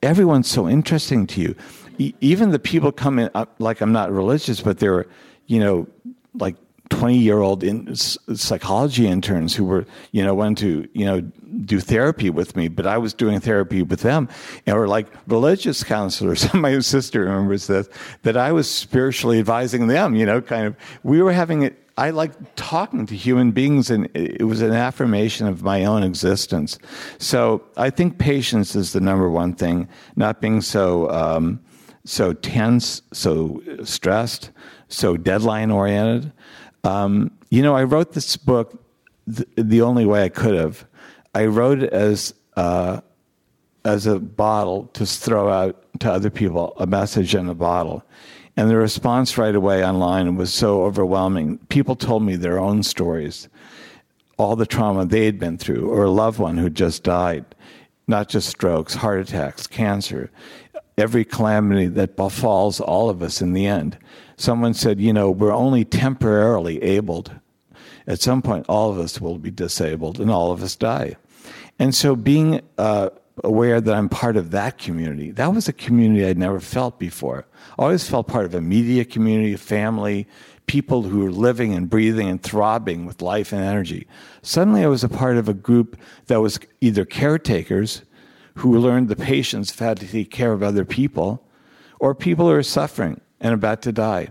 [0.03, 1.55] everyone's so interesting to you.
[1.99, 5.07] E- even the people come in, uh, like I'm not religious, but they're,
[5.47, 5.87] you know,
[6.35, 6.57] like
[6.95, 11.81] 20 year old in, psychology interns who were, you know, went to, you know, do
[11.81, 14.29] therapy with me, but I was doing therapy with them.
[14.67, 16.53] And were like religious counselors.
[16.55, 17.89] My sister remembers this,
[18.23, 21.81] that I was spiritually advising them, you know, kind of, we were having it.
[21.97, 26.77] I like talking to human beings, and it was an affirmation of my own existence.
[27.19, 31.61] So I think patience is the number one thing, not being so, um,
[32.05, 34.51] so tense, so stressed,
[34.89, 36.33] so deadline oriented.
[36.85, 38.79] Um, you know, I wrote this book
[39.35, 40.87] th- the only way I could have.
[41.35, 43.01] I wrote it as uh,
[43.85, 48.05] as a bottle to throw out to other people, a message in a bottle.
[48.57, 51.59] And the response right away online was so overwhelming.
[51.69, 53.49] People told me their own stories,
[54.39, 57.45] all the trauma they had been through, or a loved one who just died,
[58.07, 60.31] not just strokes, heart attacks, cancer,
[60.97, 63.99] every calamity that befalls all of us in the end.
[64.37, 67.33] Someone said, you know, we're only temporarily abled.
[68.07, 71.17] At some point, all of us will be disabled and all of us die.
[71.79, 73.11] And so being uh,
[73.43, 77.47] aware that I'm part of that community, that was a community I'd never felt before.
[77.79, 80.29] I always felt part of a media community, a family,
[80.67, 84.07] people who were living and breathing and throbbing with life and energy.
[84.43, 88.03] Suddenly, I was a part of a group that was either caretakers
[88.55, 91.47] who learned the patience of how to take care of other people,
[91.99, 94.29] or people who are suffering and about to die.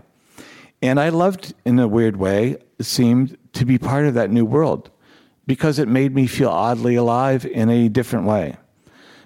[0.82, 4.90] And I loved, in a weird way, seemed to be part of that new world
[5.46, 8.56] because it made me feel oddly alive in a different way.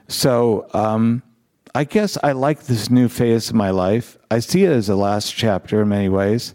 [0.09, 1.22] So um,
[1.74, 4.16] I guess I like this new phase of my life.
[4.30, 6.55] I see it as a last chapter in many ways.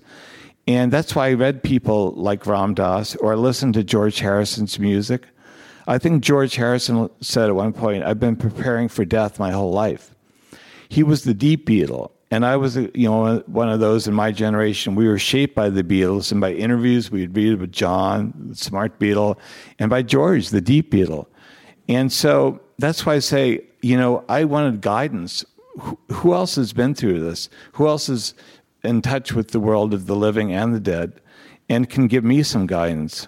[0.68, 5.28] And that's why I read people like Ram Dass or listened to George Harrison's music.
[5.88, 9.72] I think George Harrison said at one point, I've been preparing for death my whole
[9.72, 10.16] life.
[10.90, 14.32] He was the deep Beatle, And I was, you know, one of those in my
[14.32, 14.96] generation.
[14.96, 18.98] We were shaped by the Beatles, and by interviews, we'd read with John, the smart
[18.98, 19.38] Beatle,
[19.78, 21.28] and by George, the deep Beatle.
[21.88, 25.46] And so that's why I say, you know, I wanted guidance.
[26.12, 27.50] Who else has been through this?
[27.74, 28.34] Who else is
[28.84, 31.22] in touch with the world of the living and the dead
[31.70, 33.28] and can give me some guidance?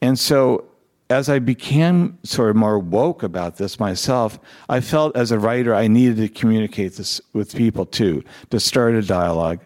[0.00, 0.67] And so
[1.10, 4.38] as I became sort of more woke about this myself,
[4.68, 8.94] I felt as a writer I needed to communicate this with people too, to start
[8.94, 9.60] a dialogue.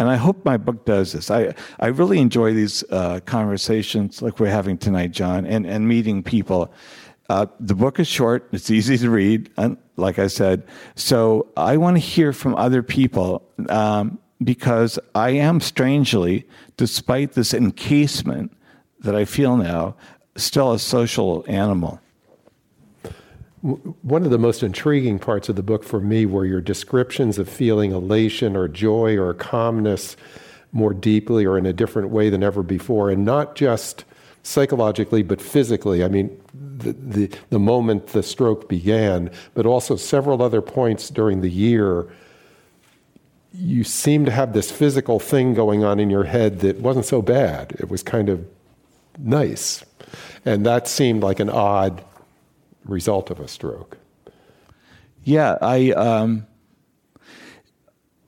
[0.00, 1.30] And I hope my book does this.
[1.30, 6.22] I, I really enjoy these uh, conversations like we're having tonight, John, and, and meeting
[6.22, 6.72] people.
[7.28, 10.66] Uh, the book is short, it's easy to read, and like I said.
[10.94, 16.46] So I want to hear from other people um, because I am strangely,
[16.76, 18.52] despite this encasement
[19.00, 19.94] that I feel now,
[20.42, 22.00] still a social animal.
[23.60, 27.48] One of the most intriguing parts of the book for me were your descriptions of
[27.48, 30.16] feeling elation or joy or calmness
[30.70, 34.04] more deeply or in a different way than ever before, and not just
[34.44, 36.04] psychologically but physically.
[36.04, 41.40] I mean, the, the, the moment the stroke began, but also several other points during
[41.40, 42.08] the year.
[43.52, 47.22] You seem to have this physical thing going on in your head that wasn't so
[47.22, 47.72] bad.
[47.80, 48.46] It was kind of
[49.18, 49.84] nice.
[50.44, 52.02] And that seemed like an odd
[52.84, 53.98] result of a stroke.
[55.24, 56.46] Yeah, I, um,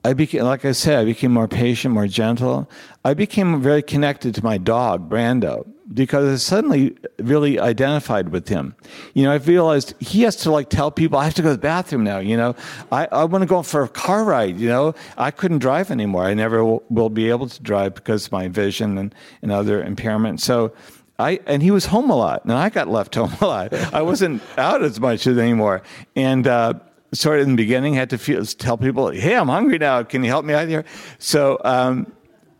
[0.03, 2.69] I became, like I said, I became more patient, more gentle.
[3.05, 8.75] I became very connected to my dog, Brando, because I suddenly really identified with him.
[9.13, 11.55] You know, I realized he has to like tell people, I have to go to
[11.55, 12.17] the bathroom now.
[12.17, 12.55] You know,
[12.91, 14.59] I, I want to go for a car ride.
[14.59, 16.23] You know, I couldn't drive anymore.
[16.23, 19.83] I never will, will be able to drive because of my vision and, and other
[19.83, 20.39] impairments.
[20.39, 20.73] So,
[21.19, 23.73] I, and he was home a lot, and I got left home a lot.
[23.93, 25.83] I wasn't out as much anymore,
[26.15, 26.73] and uh,
[27.13, 30.03] sort of in the beginning had to feel, tell people, "Hey, I'm hungry now.
[30.03, 30.85] Can you help me out here?"
[31.19, 32.11] So um,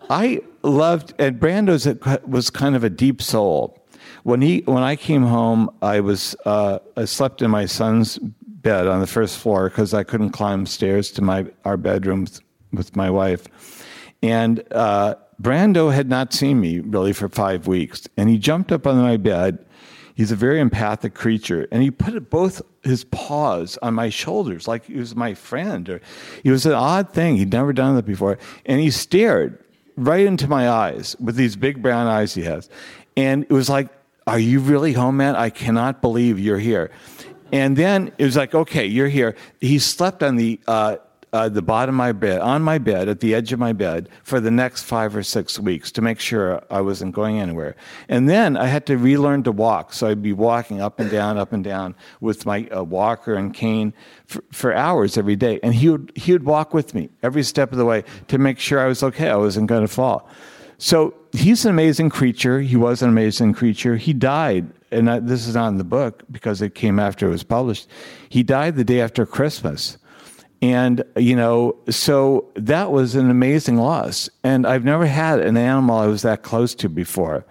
[0.10, 1.88] I loved, and Brando's
[2.28, 3.78] was kind of a deep soul.
[4.24, 8.88] When he, when I came home, I was uh, I slept in my son's bed
[8.88, 12.42] on the first floor because I couldn't climb stairs to my our bedroom with,
[12.72, 13.48] with my wife,
[14.22, 14.64] and.
[14.72, 18.98] Uh, Brando had not seen me really for five weeks, and he jumped up on
[18.98, 19.66] my bed.
[20.22, 24.86] He's a very empathic creature, and he put both his paws on my shoulders like
[24.86, 25.90] he was my friend.
[25.90, 26.00] Or
[26.44, 29.58] it was an odd thing; he'd never done that before, and he stared
[29.98, 32.70] right into my eyes with these big brown eyes he has,
[33.18, 33.90] and it was like,
[34.28, 35.36] "Are you really home, man?
[35.36, 36.92] I cannot believe you're here."
[37.52, 40.60] And then it was like, "Okay, you're here." He slept on the.
[40.68, 40.98] Uh,
[41.34, 44.10] uh, the bottom of my bed, on my bed, at the edge of my bed,
[44.24, 47.76] for the next five or six weeks to make sure I wasn't going anywhere.
[48.10, 49.94] And then I had to relearn to walk.
[49.94, 53.54] So I'd be walking up and down, up and down with my uh, walker and
[53.54, 53.94] cane
[54.26, 55.60] for, for hours every day.
[55.64, 58.60] And he would, he would walk with me every step of the way to make
[58.60, 60.28] sure I was okay, I wasn't going to fall.
[60.78, 62.60] So he's an amazing creature.
[62.60, 63.96] He was an amazing creature.
[63.96, 67.30] He died, and I, this is not in the book because it came after it
[67.30, 67.88] was published.
[68.30, 69.98] He died the day after Christmas.
[70.62, 74.30] And, you know, so that was an amazing loss.
[74.44, 77.46] And I've never had an animal I was that close to before.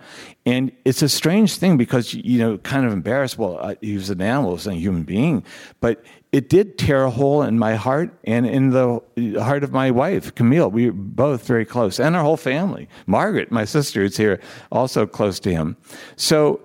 [0.46, 3.36] And it's a strange thing because, you know, kind of embarrassed.
[3.36, 5.44] Well, he was an animal, he was a human being.
[5.80, 9.00] But it did tear a hole in my heart and in the
[9.40, 10.70] heart of my wife, Camille.
[10.70, 12.88] We were both very close, and our whole family.
[13.06, 14.40] Margaret, my sister, is here,
[14.70, 15.76] also close to him.
[16.14, 16.60] So,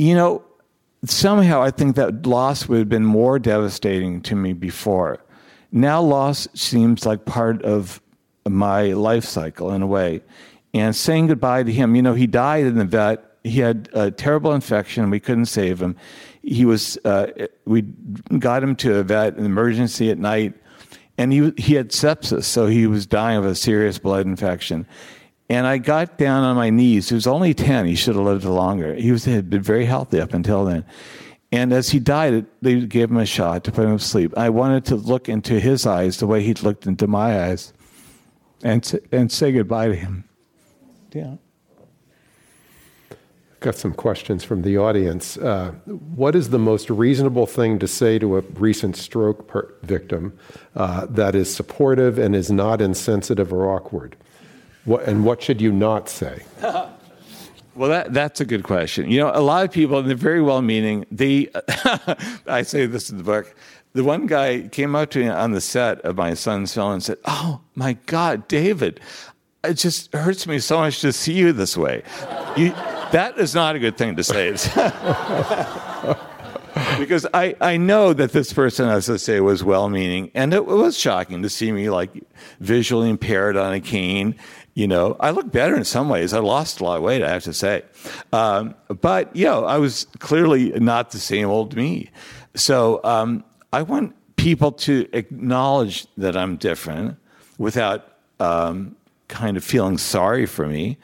[0.00, 0.42] you know,
[1.04, 5.20] somehow I think that loss would have been more devastating to me before
[5.72, 8.00] now loss seems like part of
[8.48, 10.22] my life cycle in a way.
[10.74, 13.24] And saying goodbye to him, you know, he died in the vet.
[13.44, 15.08] He had a terrible infection.
[15.10, 15.96] We couldn't save him.
[16.42, 17.82] He was, uh, we
[18.38, 20.54] got him to a vet, an emergency at night,
[21.18, 24.86] and he, he had sepsis, so he was dying of a serious blood infection.
[25.48, 27.08] And I got down on my knees.
[27.08, 27.86] He was only 10.
[27.86, 28.94] He should have lived longer.
[28.94, 30.84] He was, had been very healthy up until then.
[31.56, 34.36] And as he died, they gave him a shot to put him to sleep.
[34.36, 37.72] I wanted to look into his eyes the way he'd looked into my eyes
[38.62, 40.24] and, and say goodbye to him.
[41.12, 41.36] Yeah.
[43.60, 45.38] Got some questions from the audience.
[45.38, 50.38] Uh, what is the most reasonable thing to say to a recent stroke per- victim
[50.74, 54.14] uh, that is supportive and is not insensitive or awkward?
[54.84, 56.42] What, and what should you not say?
[57.76, 59.10] Well, that, that's a good question.
[59.10, 61.48] You know, a lot of people, and they're very well meaning, they,
[62.46, 63.54] I say this in the book,
[63.92, 67.02] the one guy came up to me on the set of my son's film and
[67.02, 69.00] said, Oh my God, David,
[69.62, 72.02] it just hurts me so much to see you this way.
[72.56, 72.70] You,
[73.12, 74.56] that is not a good thing to say.
[76.98, 80.30] because I, I know that this person, as I say, was well meaning.
[80.34, 82.10] And it, was shocking to see me like
[82.60, 84.34] visually impaired on a cane.
[84.74, 86.32] You know, I look better in some ways.
[86.32, 87.82] I lost a lot of weight, I have to say.
[88.32, 92.10] Um, but, you know, I was clearly not the same old me.
[92.54, 97.16] So um, I want people to acknowledge that I'm different
[97.58, 98.96] without um,
[99.28, 100.98] kind of feeling sorry for me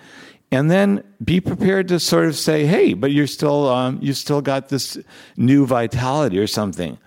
[0.53, 4.43] and then be prepared to sort of say, "Hey, but you're still um, you still
[4.43, 4.99] got this
[5.37, 6.99] new vitality or something."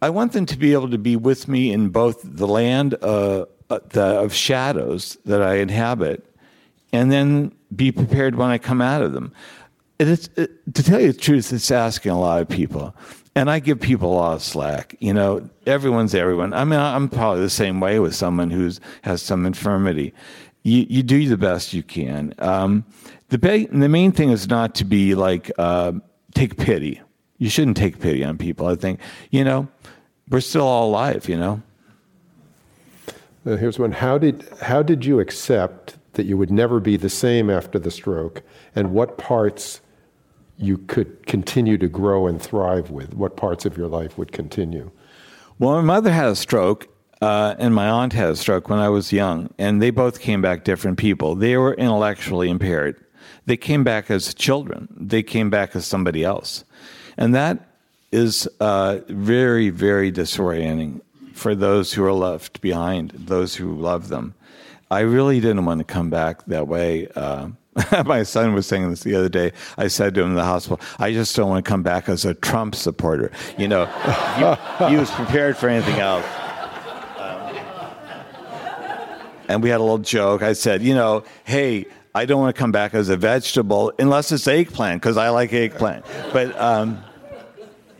[0.00, 3.46] I want them to be able to be with me in both the land uh,
[3.70, 6.24] uh, the, of shadows that I inhabit,
[6.92, 9.32] and then be prepared when I come out of them.
[9.98, 12.94] It, to tell you the truth, it's asking a lot of people.
[13.34, 14.96] And I give people a lot of slack.
[14.98, 16.52] You know, everyone's everyone.
[16.52, 18.70] I mean, I'm probably the same way with someone who
[19.02, 20.12] has some infirmity
[20.68, 22.34] you, you do the best you can.
[22.38, 22.84] Um,
[23.28, 25.92] the, ba- the main thing is not to be like, uh,
[26.34, 27.00] take pity.
[27.38, 28.66] You shouldn't take pity on people.
[28.66, 29.00] I think,
[29.30, 29.68] you know,
[30.28, 31.62] we're still all alive, you know?
[33.46, 33.92] Uh, here's one.
[33.92, 37.90] How did, how did you accept that you would never be the same after the
[37.90, 38.42] stroke,
[38.74, 39.80] and what parts
[40.58, 43.14] you could continue to grow and thrive with?
[43.14, 44.90] What parts of your life would continue?
[45.58, 46.88] Well, my mother had a stroke,
[47.20, 50.40] uh, and my aunt had a stroke when I was young, and they both came
[50.40, 51.34] back different people.
[51.34, 52.96] They were intellectually impaired.
[53.46, 54.88] They came back as children.
[54.96, 56.64] They came back as somebody else,
[57.16, 57.58] and that
[58.12, 61.00] is uh, very, very disorienting
[61.32, 64.34] for those who are left behind, those who love them.
[64.90, 67.08] I really didn't want to come back that way.
[67.14, 67.48] Uh,
[68.06, 69.52] my son was saying this the other day.
[69.76, 72.24] I said to him in the hospital, I just don't want to come back as
[72.24, 73.30] a Trump supporter.
[73.58, 73.86] You know,
[74.78, 76.24] he, he was prepared for anything else
[79.48, 80.42] and we had a little joke.
[80.42, 84.32] I said, you know, hey, I don't want to come back as a vegetable unless
[84.32, 86.04] it's eggplant because I like eggplant.
[86.32, 87.02] But um,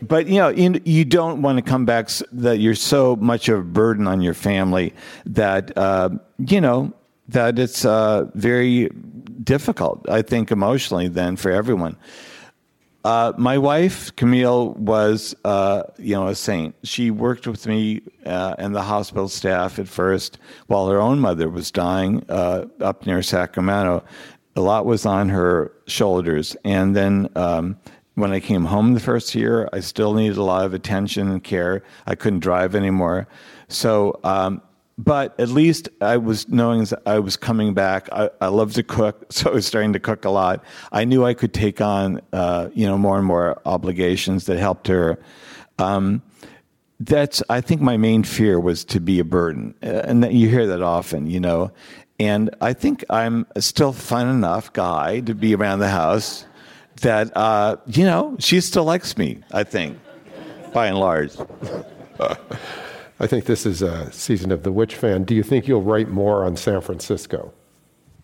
[0.01, 3.59] but you know, you, you, don't want to come back that you're so much of
[3.59, 4.93] a burden on your family
[5.25, 6.93] that uh, you know
[7.27, 8.89] that it's uh, very
[9.43, 10.07] difficult.
[10.09, 11.95] I think emotionally then for everyone.
[13.05, 16.75] Uh, my wife, Camille, was, uh, you know, a saint.
[16.83, 20.37] She worked with me uh, and the hospital staff at first
[20.67, 24.03] while her own mother was dying uh, up near Sacramento.
[24.55, 26.57] A lot was on her shoulders.
[26.65, 27.79] And then um,
[28.15, 31.41] when I came home the first year, I still needed a lot of attention and
[31.41, 31.83] care.
[32.05, 33.29] I couldn't drive anymore.
[33.69, 34.61] So um,
[34.99, 38.09] but at least I was knowing I was coming back.
[38.11, 40.61] I, I love to cook, so I was starting to cook a lot.
[40.91, 44.87] I knew I could take on, uh, you know, more and more obligations that helped
[44.87, 45.17] her.
[45.77, 46.21] Um,
[46.99, 50.49] that's, I think, my main fear was to be a burden, uh, and that you
[50.49, 51.71] hear that often, you know.
[52.19, 56.45] And I think I'm still fun enough guy to be around the house
[56.99, 59.39] that, uh, you know, she still likes me.
[59.53, 59.97] I think,
[60.73, 61.31] by and large.
[63.19, 65.23] I think this is a season of the witch fan.
[65.23, 67.53] Do you think you'll write more on San Francisco?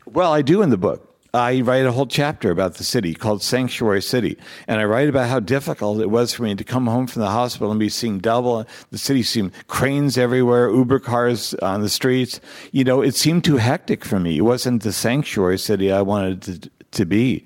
[0.05, 1.11] Well, I do in the book.
[1.33, 4.37] I write a whole chapter about the city called Sanctuary City.
[4.69, 7.29] And I write about how difficult it was for me to come home from the
[7.29, 8.65] hospital and be seeing double.
[8.91, 12.39] The city seemed cranes everywhere, Uber cars on the streets.
[12.71, 14.37] You know, it seemed too hectic for me.
[14.37, 17.43] It wasn't the sanctuary city I wanted to, to be.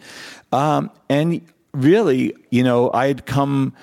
[0.51, 1.41] Um, and
[1.73, 3.73] really, you know, I had come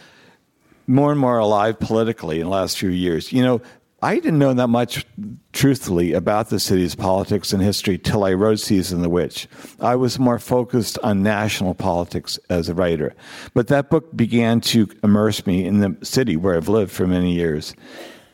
[0.86, 3.32] more and more alive politically in the last few years.
[3.32, 3.62] You know,
[4.02, 5.06] I didn't know that much,
[5.52, 9.48] truthfully, about the city's politics and history till I wrote Season the Witch.
[9.80, 13.14] I was more focused on national politics as a writer.
[13.54, 17.32] But that book began to immerse me in the city where I've lived for many
[17.32, 17.74] years.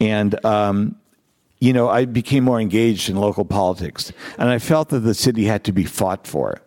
[0.00, 0.96] And, um,
[1.60, 4.12] you know, I became more engaged in local politics.
[4.38, 6.60] And I felt that the city had to be fought for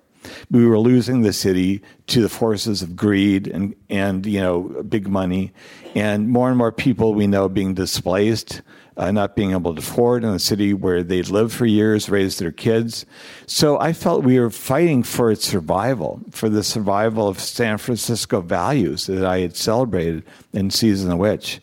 [0.51, 5.07] we were losing the city to the forces of greed and, and you know, big
[5.07, 5.51] money.
[5.95, 8.61] And more and more people we know being displaced,
[8.97, 12.39] uh, not being able to afford in a city where they'd lived for years, raised
[12.39, 13.05] their kids.
[13.45, 18.41] So I felt we were fighting for its survival, for the survival of San Francisco
[18.41, 20.23] values that I had celebrated
[20.53, 21.61] in Season of Witch.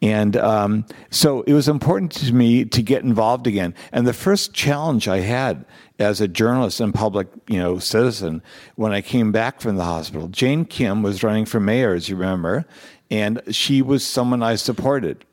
[0.00, 3.74] And um, so it was important to me to get involved again.
[3.92, 5.64] And the first challenge I had
[5.98, 8.42] as a journalist and public, you know, citizen
[8.76, 10.28] when I came back from the hospital.
[10.28, 12.66] Jane Kim was running for mayor, as you remember,
[13.10, 15.24] and she was someone I supported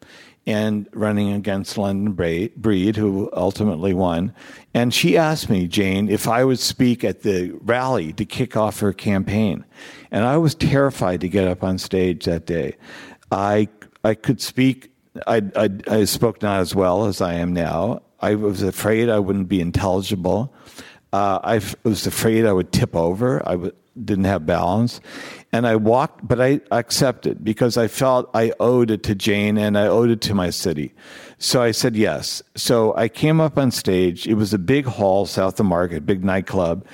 [0.47, 4.33] and running against London Breed, who ultimately won.
[4.73, 8.79] And she asked me, Jane, if I would speak at the rally to kick off
[8.79, 9.65] her campaign.
[10.11, 12.75] And I was terrified to get up on stage that day.
[13.31, 13.69] I,
[14.03, 14.91] I could speak,
[15.25, 18.03] I, I, I spoke not as well as I am now.
[18.25, 20.53] I was afraid I wouldn't be intelligible.
[21.13, 23.47] Uh, I was afraid I would tip over.
[23.47, 23.71] I, w-
[24.03, 24.99] didn't have balance.
[25.53, 29.77] And I walked, but I accepted because I felt I owed it to Jane and
[29.77, 30.93] I owed it to my city.
[31.37, 32.41] So I said yes.
[32.55, 34.27] So I came up on stage.
[34.27, 36.85] It was a big hall south of Market, big nightclub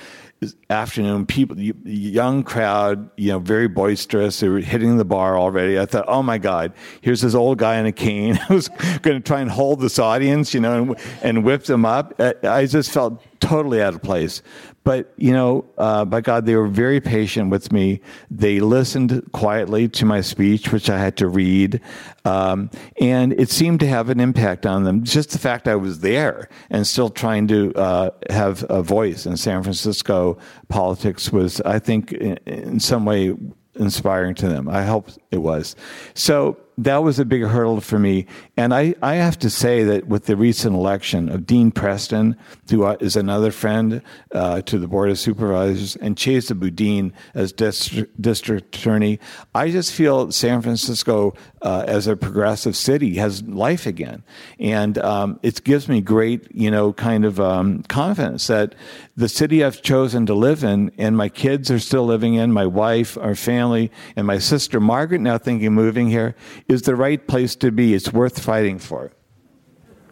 [0.70, 4.40] afternoon, people, young crowd, you know, very boisterous.
[4.40, 5.78] They were hitting the bar already.
[5.78, 8.68] I thought, oh my God, here's this old guy in a cane who's
[9.02, 12.20] going to try and hold this audience, you know, and, and whip them up.
[12.42, 14.42] I just felt totally out of place.
[14.84, 18.00] But, you know, uh, by God, they were very patient with me.
[18.30, 21.80] They listened quietly to my speech, which I had to read.
[22.24, 22.70] Um,
[23.00, 25.04] and it seemed to have an impact on them.
[25.04, 29.36] Just the fact I was there and still trying to uh, have a voice in
[29.36, 33.34] San Francisco politics was, I think, in, in some way
[33.76, 34.68] inspiring to them.
[34.68, 35.76] I hope it was.
[36.14, 38.26] So that was a big hurdle for me.
[38.56, 42.36] And I, I have to say that with the recent election of Dean Preston,
[42.70, 44.02] who is another friend
[44.32, 49.20] uh, to the Board of Supervisors, and Chesa Boudin as district, district attorney,
[49.54, 54.22] I just feel San Francisco, uh, as a progressive city, has life again.
[54.58, 58.74] And um, it gives me great, you know, kind of um, confidence that
[59.16, 62.66] the city I've chosen to live in, and my kids are still living in, my
[62.66, 66.34] wife, our family, and my sister Margaret now thinking moving here,
[66.68, 67.94] is the right place to be.
[67.94, 69.12] It's worth fighting for.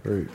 [0.02, 0.28] Great.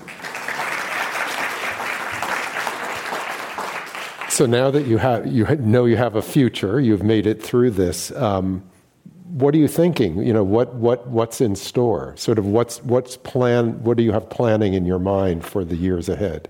[4.30, 7.72] So now that you have you know you have a future, you've made it through
[7.72, 8.11] this.
[8.11, 8.70] Um,
[9.36, 10.25] what are you thinking?
[10.25, 12.13] You know what what what's in store?
[12.15, 13.83] Sort of what's what's plan?
[13.83, 16.47] What do you have planning in your mind for the years ahead?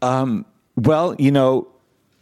[0.00, 1.66] Um, well, you know,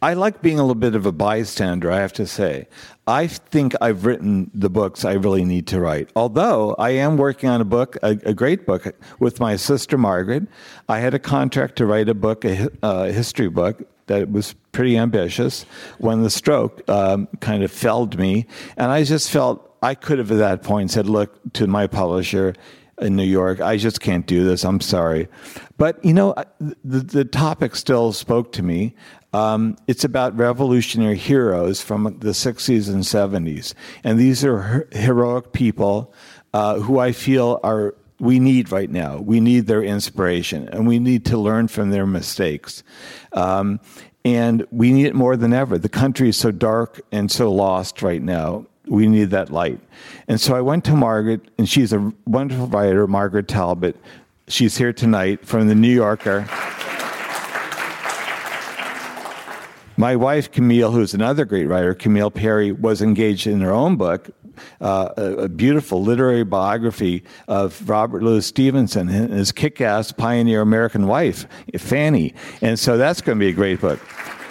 [0.01, 2.67] I like being a little bit of a bystander, I have to say.
[3.05, 6.09] I think I've written the books I really need to write.
[6.15, 10.47] Although I am working on a book, a, a great book, with my sister Margaret.
[10.89, 14.97] I had a contract to write a book, a, a history book, that was pretty
[14.97, 15.65] ambitious
[15.97, 18.45] when the stroke um, kind of felled me.
[18.77, 22.53] And I just felt I could have at that point said, look to my publisher,
[23.01, 23.59] in New York.
[23.59, 24.63] I just can't do this.
[24.63, 25.27] I'm sorry.
[25.77, 28.95] But, you know, the, the topic still spoke to me.
[29.33, 33.73] Um, it's about revolutionary heroes from the 60s and 70s.
[34.03, 36.13] And these are heroic people
[36.53, 39.17] uh, who I feel are we need right now.
[39.17, 42.83] We need their inspiration, and we need to learn from their mistakes.
[43.33, 43.79] Um,
[44.23, 45.79] and we need it more than ever.
[45.79, 48.67] The country is so dark and so lost right now.
[48.85, 49.79] We need that light.
[50.27, 53.95] And so I went to Margaret, and she's a wonderful writer, Margaret Talbot.
[54.47, 56.47] She's here tonight from the New Yorker.
[59.97, 64.29] My wife, Camille, who's another great writer, Camille Peri, was engaged in her own book,
[64.79, 71.07] uh, a, beautiful literary biography of Robert Louis Stevenson and his kick ass pioneer American
[71.07, 71.45] wife,
[71.77, 72.33] Fanny.
[72.61, 73.99] And so that's going to be a great book.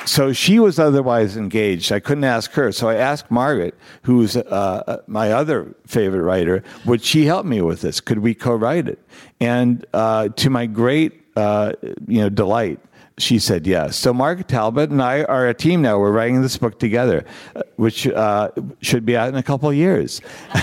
[0.06, 1.92] So she was otherwise engaged.
[1.92, 2.72] I couldn't ask her.
[2.72, 4.40] So I asked Margaret, who's uh,
[4.86, 8.00] uh my other favorite writer, would she help me with this?
[8.00, 8.98] Could we co write it?
[9.40, 11.72] And uh, to my great uh,
[12.06, 12.80] you know, delight,
[13.20, 13.96] she said yes.
[13.96, 15.98] So Margaret Talbot and I are a team now.
[15.98, 18.50] We're writing this book together, uh, which uh,
[18.80, 20.20] should be out in a couple of years.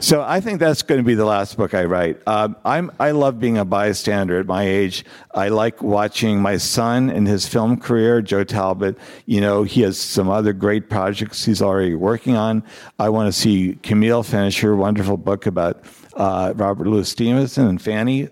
[0.00, 2.20] so I think that's going to be the last book I write.
[2.26, 5.04] Um, I'm, I love being a bystander at my age.
[5.34, 8.98] I like watching my son in his film career, Joe Talbot.
[9.26, 12.62] You know, he has some other great projects he's already working on.
[12.98, 17.80] I want to see Camille finish her wonderful book about uh, Robert Louis Stevenson and
[17.80, 18.28] Fanny.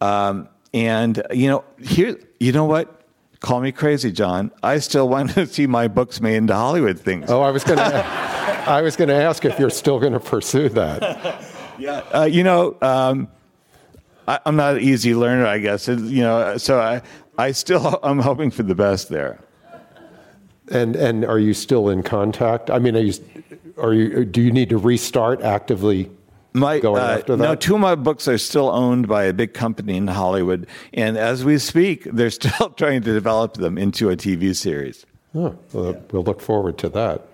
[0.00, 3.00] Um, and you know, here, you know what?
[3.40, 4.50] Call me crazy, John.
[4.62, 7.30] I still want to see my books made into Hollywood things.
[7.30, 10.20] Oh, I was going to, I was going to ask if you're still going to
[10.20, 11.44] pursue that.
[11.78, 13.28] yeah, uh, you know, um,
[14.26, 15.88] I, am not an easy learner, I guess.
[15.88, 17.02] It, you know, so I,
[17.38, 19.38] I still, I'm hoping for the best there.
[20.70, 22.70] And and are you still in contact?
[22.70, 23.12] I mean, are you,
[23.76, 24.24] are you?
[24.24, 26.10] Do you need to restart actively
[26.54, 27.42] my, going uh, after that?
[27.42, 31.18] No, two of my books are still owned by a big company in Hollywood, and
[31.18, 35.04] as we speak, they're still trying to develop them into a TV series.
[35.34, 36.00] Oh, well, yeah.
[36.12, 37.26] we'll look forward to that.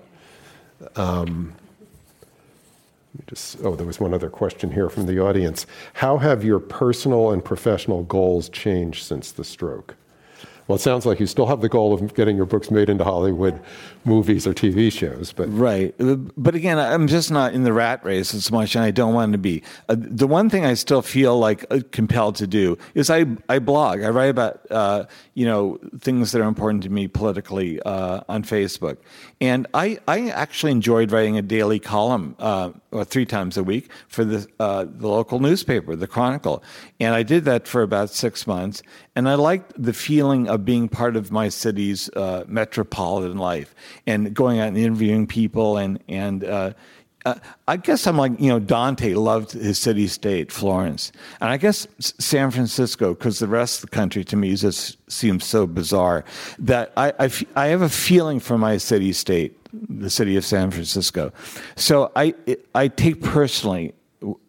[0.96, 1.52] Um,
[3.26, 5.66] just, oh, there was one other question here from the audience.
[5.94, 9.96] How have your personal and professional goals changed since the stroke?
[10.66, 13.02] Well, it sounds like you still have the goal of getting your books made into
[13.02, 13.60] Hollywood
[14.05, 15.94] movies or TV shows, but right.
[15.98, 19.32] But again, I'm just not in the rat race as much, and I don't want
[19.32, 19.62] to be.
[19.88, 23.59] Uh, the one thing I still feel like uh, compelled to do is I I
[23.59, 24.03] blog.
[24.03, 28.42] I write about uh, you know things that are important to me politically uh, on
[28.42, 28.96] Facebook,
[29.40, 32.70] and I I actually enjoyed writing a daily column uh,
[33.05, 36.62] three times a week for the uh, the local newspaper, the Chronicle,
[36.98, 38.82] and I did that for about six months,
[39.14, 42.09] and I liked the feeling of being part of my city's
[42.46, 43.74] metropolitan life
[44.07, 46.72] and going out and interviewing people and and uh,
[47.26, 47.34] uh,
[47.68, 51.12] I guess I'm like, you know, Dante loved his city state, Florence.
[51.41, 55.45] And I guess San Francisco, because the rest of the country to me just seems
[55.45, 56.24] so bizarre,
[56.59, 60.70] that I, I, I have a feeling for my city state, the city of San
[60.70, 61.32] Francisco.
[61.76, 62.34] So I,
[62.74, 63.93] I take personally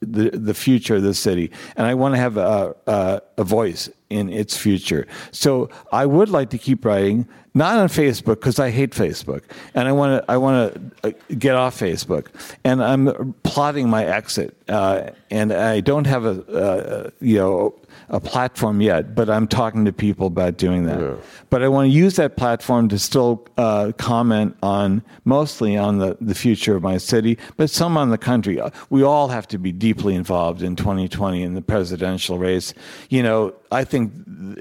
[0.02, 3.90] the, the future of the city, and I want to have a, a, a voice
[4.10, 5.08] in its future.
[5.32, 9.44] So I would like to keep writing, not on Facebook because I hate Facebook,
[9.74, 12.28] and I want to I want to uh, get off Facebook,
[12.64, 17.76] and I'm plotting my exit, uh, and I don't have a uh, you know
[18.10, 21.00] a platform yet, but I'm talking to people about doing that.
[21.00, 21.16] Yeah.
[21.50, 26.18] But I want to use that platform to still uh, comment on mostly on the,
[26.20, 28.60] the future of my city, but some on the country.
[28.60, 32.74] Uh, we all have to be deeply involved in 2020 in the presidential race.
[33.10, 34.12] You know, I think,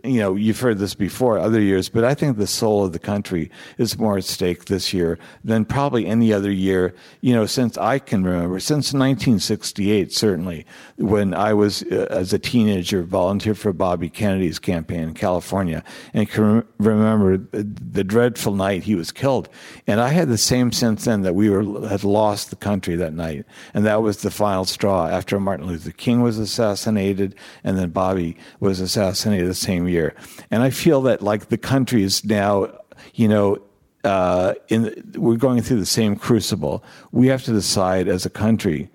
[0.05, 2.99] you know, you've heard this before other years, but I think the soul of the
[2.99, 7.77] country is more at stake this year than probably any other year, you know, since
[7.79, 10.67] I can remember, since 1968, certainly,
[10.97, 15.83] when I was, uh, as a teenager, volunteer for Bobby Kennedy's campaign in California
[16.15, 19.49] and can remember the dreadful night he was killed.
[19.87, 23.13] And I had the same sense then that we were, had lost the country that
[23.13, 23.45] night.
[23.75, 28.37] And that was the final straw after Martin Luther King was assassinated and then Bobby
[28.61, 30.15] was assassinated the same year.
[30.51, 32.70] And I feel that like the country is now,
[33.15, 33.59] you know,
[34.05, 36.83] uh, in we're going through the same crucible.
[37.13, 38.91] We have to decide as a country.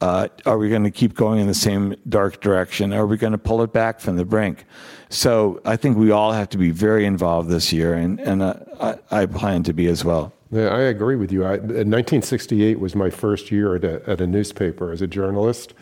[0.00, 2.92] Uh, are we going to keep going in the same dark direction?
[2.92, 4.64] Or are we going to pull it back from the brink?
[5.08, 8.54] So I think we all have to be very involved this year, and, and uh,
[8.80, 10.32] I, I, plan to be as well.
[10.50, 11.44] Yeah, I agree with you.
[11.44, 15.72] I, 1968 was my first year at a, at a newspaper as a journalist,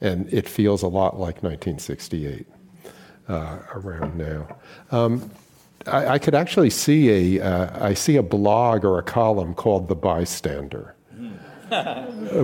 [0.00, 2.46] and it feels a lot like 1968
[3.28, 4.46] uh, around now.
[4.90, 5.30] Um,
[5.86, 9.88] I, I, could actually see a uh, I see a blog or a column called
[9.88, 10.94] The Bystander.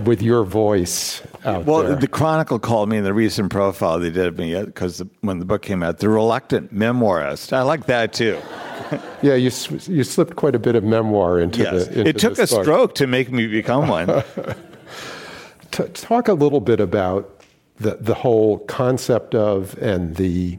[0.07, 1.97] with your voice out well, there.
[1.97, 5.45] the Chronicle called me in the recent profile they did of me because when the
[5.45, 7.53] book came out, the reluctant memoirist.
[7.53, 8.41] I like that too.
[9.23, 9.51] yeah, you
[9.87, 11.89] you slipped quite a bit of memoir into yes.
[11.89, 11.99] the.
[11.99, 12.63] Into it took a book.
[12.63, 14.07] stroke to make me become one.
[15.71, 17.43] T- talk a little bit about
[17.77, 20.59] the the whole concept of and the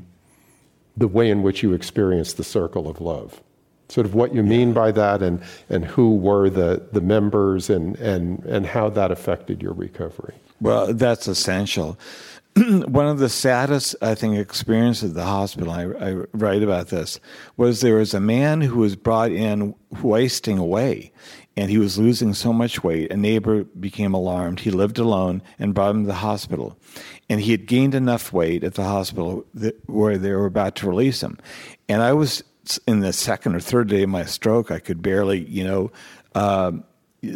[0.99, 3.41] the way in which you experience the circle of love.
[3.87, 7.95] Sort of what you mean by that and, and who were the, the members and,
[7.97, 10.35] and, and how that affected your recovery.
[10.61, 11.97] Well, that's essential.
[12.55, 17.19] One of the saddest, I think, experiences at the hospital, I, I write about this,
[17.57, 19.73] was there was a man who was brought in
[20.03, 21.11] wasting away
[21.59, 23.11] and he was losing so much weight.
[23.11, 24.61] A neighbor became alarmed.
[24.61, 26.77] He lived alone and brought him to the hospital.
[27.29, 29.45] And he had gained enough weight at the hospital
[29.85, 31.37] where they were about to release him.
[31.87, 32.43] And I was
[32.87, 34.71] in the second or third day of my stroke.
[34.71, 35.91] I could barely, you know,
[36.33, 36.71] uh,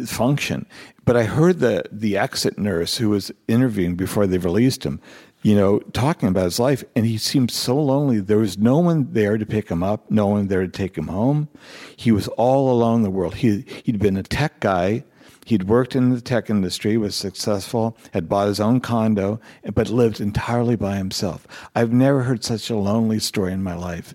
[0.06, 0.66] function.
[1.04, 5.00] But I heard the the exit nurse who was interviewing before they released him
[5.44, 6.82] you know, talking about his life.
[6.96, 8.18] And he seemed so lonely.
[8.18, 11.08] There was no one there to pick him up, no one there to take him
[11.08, 11.48] home.
[11.96, 13.36] He was all alone in the world.
[13.36, 15.04] He, he'd been a tech guy.
[15.44, 19.40] He'd worked in the tech industry, was successful, had bought his own condo,
[19.74, 21.46] but lived entirely by himself.
[21.74, 24.14] I've never heard such a lonely story in my life.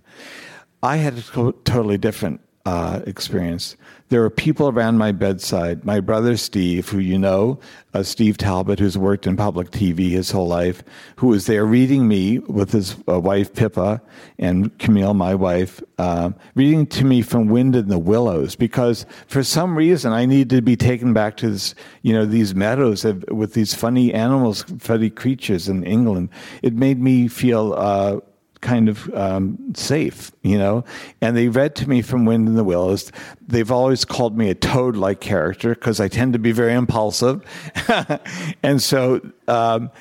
[0.81, 3.75] I had a totally different uh, experience.
[4.09, 5.85] There were people around my bedside.
[5.85, 7.59] My brother Steve, who you know,
[7.93, 10.83] uh, Steve Talbot, who's worked in public TV his whole life,
[11.17, 14.01] who was there reading me with his uh, wife Pippa
[14.39, 19.43] and Camille, my wife, uh, reading to me from Wind in the Willows because for
[19.43, 23.23] some reason I needed to be taken back to this, you know, these meadows of,
[23.29, 26.29] with these funny animals, funny creatures in England.
[26.63, 28.21] It made me feel uh,
[28.61, 30.83] kind of um, safe, you know.
[31.21, 33.11] And they read to me from Wind in the Willows.
[33.47, 37.43] They've always called me a toad like character because I tend to be very impulsive.
[38.63, 39.91] and so, um,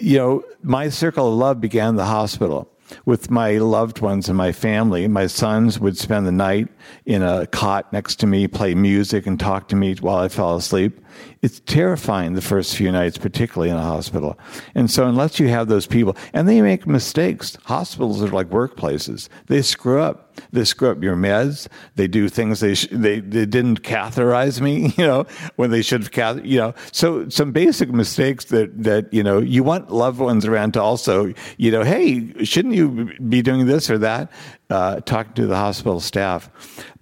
[0.00, 2.70] you know, my circle of love began in the hospital
[3.04, 5.08] with my loved ones and my family.
[5.08, 6.68] My sons would spend the night
[7.06, 10.56] in a cot next to me, play music, and talk to me while I fell
[10.56, 11.00] asleep.
[11.42, 14.38] It's terrifying the first few nights, particularly in a hospital.
[14.74, 19.28] And so, unless you have those people, and they make mistakes, hospitals are like workplaces.
[19.46, 20.24] They screw up.
[20.52, 21.68] They screw up your meds.
[21.96, 26.02] They do things they sh- they they didn't catheterize me, you know, when they should
[26.02, 26.74] have cath- you know.
[26.92, 31.32] So some basic mistakes that that you know you want loved ones around to also
[31.56, 34.30] you know, hey, shouldn't you be doing this or that?
[34.70, 36.50] Uh, talking to the hospital staff,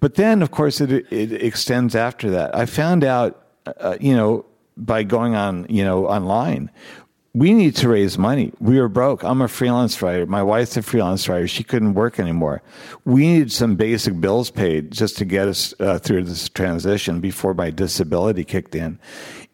[0.01, 2.55] but then of course it it extends after that.
[2.55, 4.45] I found out, uh, you know,
[4.77, 6.71] by going on you know online
[7.35, 8.53] we need to raise money.
[8.61, 9.25] We were broke.
[9.25, 10.27] I'm a freelance writer.
[10.27, 11.49] My wife's a freelance writer.
[11.49, 12.63] She couldn't work anymore.
[13.07, 17.55] We needed some basic bills paid just to get us uh, through this transition before
[17.55, 18.99] my disability kicked in.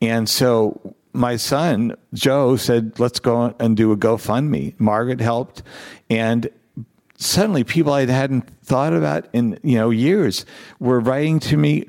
[0.01, 4.79] And so my son, Joe, said, let's go and do a GoFundMe.
[4.81, 5.63] Margaret helped.
[6.11, 6.51] And
[7.17, 10.45] suddenly people I hadn't thought about in, you know, years
[10.81, 11.87] were writing to me,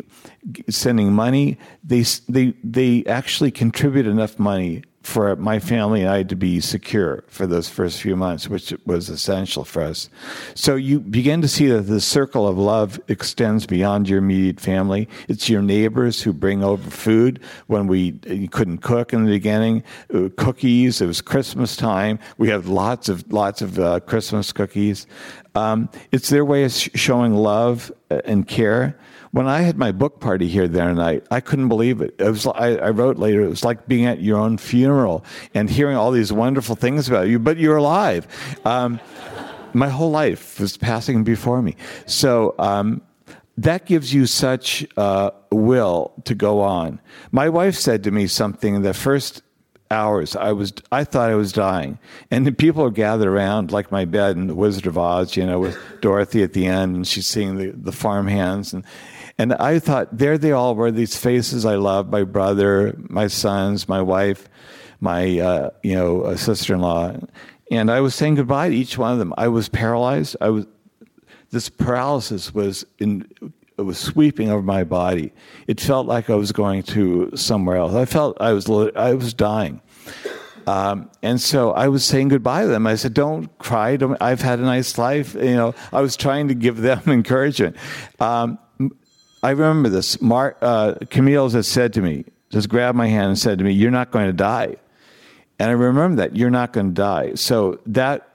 [0.70, 1.58] sending money.
[1.84, 7.24] They, they, they actually contribute enough money for my family and I to be secure
[7.28, 10.10] for those first few months, which was essential for us.
[10.56, 15.08] So you begin to see that the circle of love extends beyond your immediate family.
[15.28, 18.12] It's your neighbors who bring over food when we
[18.50, 19.84] couldn't cook in the beginning,
[20.14, 21.02] uh, cookies.
[21.02, 22.20] It was Christmas time.
[22.38, 25.08] We had lots of lots of uh, Christmas cookies.
[25.56, 28.98] Um, it's their way of showing love and care
[29.32, 32.16] when I had my book party here the other night, I couldn't believe it.
[32.18, 33.42] It was I, I, wrote later.
[33.42, 37.28] It was like being at your own funeral and hearing all these wonderful things about
[37.28, 38.28] you, but you're alive.
[38.66, 39.00] Um,
[39.74, 41.76] my whole life was passing before me.
[42.08, 43.02] So um,
[43.58, 47.00] that gives you such uh, will to go on.
[47.32, 49.44] My wife said to me something the first
[49.92, 50.36] hours.
[50.36, 52.00] I was I thought I was dying,
[52.32, 55.46] and the people are gathered around like my bed in the Wizard of Oz, you
[55.46, 58.84] know, with Dorothy at the end, and she's seeing the the farm hands and
[59.40, 63.88] and I thought, there they all were, these faces I love my brother, my sons,
[63.88, 64.50] my wife,
[65.00, 67.16] my uh, you know uh, sister in law.
[67.72, 69.34] And I was saying goodbye to each one of them.
[69.38, 70.36] I was paralyzed.
[70.42, 70.68] I was
[71.52, 73.28] this paralysis was in
[73.80, 75.32] it was sweeping over my body.
[75.68, 77.94] It felt like I was going to somewhere else.
[77.94, 79.82] I felt I was I was dying.
[80.68, 82.86] Um, and so I was saying goodbye to them.
[82.86, 83.98] I said, "Don't cry.
[83.98, 87.76] Don't, I've had a nice life." You know, I was trying to give them encouragement.
[88.20, 88.60] Um,
[89.42, 90.22] I remember this.
[90.22, 93.92] Mark, uh, Camille said to me, just grabbed my hand and said to me, You're
[93.92, 94.76] not going to die.
[95.60, 97.34] And I remember that you're not going to die.
[97.36, 98.30] So that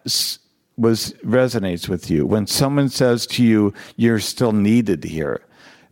[0.76, 2.26] was resonates with you.
[2.26, 5.44] When someone says to you, You're still needed here,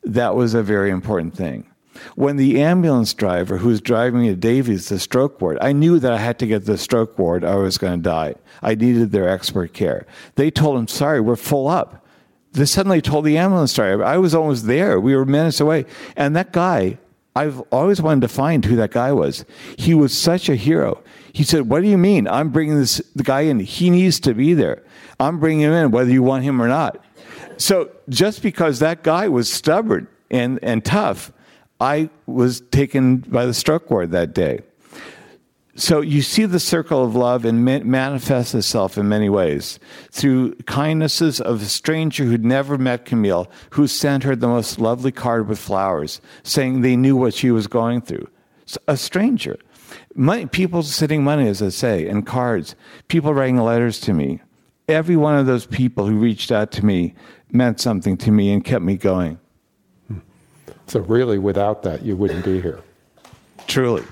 [0.03, 1.69] that was a very important thing.
[2.17, 5.99] When the ambulance driver who was driving me to Davies, the stroke ward, I knew
[5.99, 8.35] that I had to get to the stroke ward I was going to die.
[8.63, 10.07] I needed their expert care.
[10.35, 12.03] They told him, Sorry, we're full up
[12.53, 14.05] they suddenly told the ambulance driver.
[14.05, 15.01] I was almost there.
[15.01, 15.87] We were minutes away.
[16.17, 16.99] And that guy,
[17.35, 19.45] I've always wanted to find who that guy was.
[19.79, 21.03] He was such a hero.
[21.33, 22.29] He said, What do you mean?
[22.29, 23.61] I'm bringing this the guy in.
[23.61, 24.83] He needs to be there.
[25.19, 27.03] I'm bringing him in, whether you want him or not.
[27.57, 31.33] So just because that guy was stubborn and, and tough,
[31.81, 34.61] I was taken by the stroke ward that day.
[35.75, 39.79] So you see the circle of love and manifests itself in many ways
[40.11, 45.13] through kindnesses of a stranger who'd never met Camille, who sent her the most lovely
[45.13, 48.29] card with flowers, saying they knew what she was going through.
[48.87, 49.59] A stranger.
[50.15, 52.75] Money, people sending money, as I say, and cards.
[53.09, 54.41] People writing letters to me.
[54.89, 57.15] Every one of those people who reached out to me
[57.51, 59.39] meant something to me and kept me going.
[60.09, 60.19] Hmm.
[60.87, 62.81] So really, without that, you wouldn't be here.
[63.67, 64.05] Truly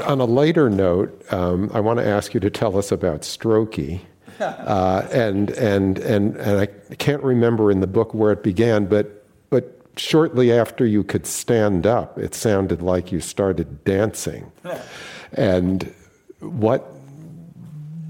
[0.00, 4.00] on a later note, um, I want to ask you to tell us about Strokey.
[4.40, 9.26] Uh, and, and, and, and I can't remember in the book where it began, but,
[9.50, 14.50] but shortly after you could stand up, it sounded like you started dancing.
[15.34, 15.94] and
[16.38, 16.90] what,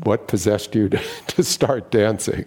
[0.05, 2.45] what possessed you to, to start dancing?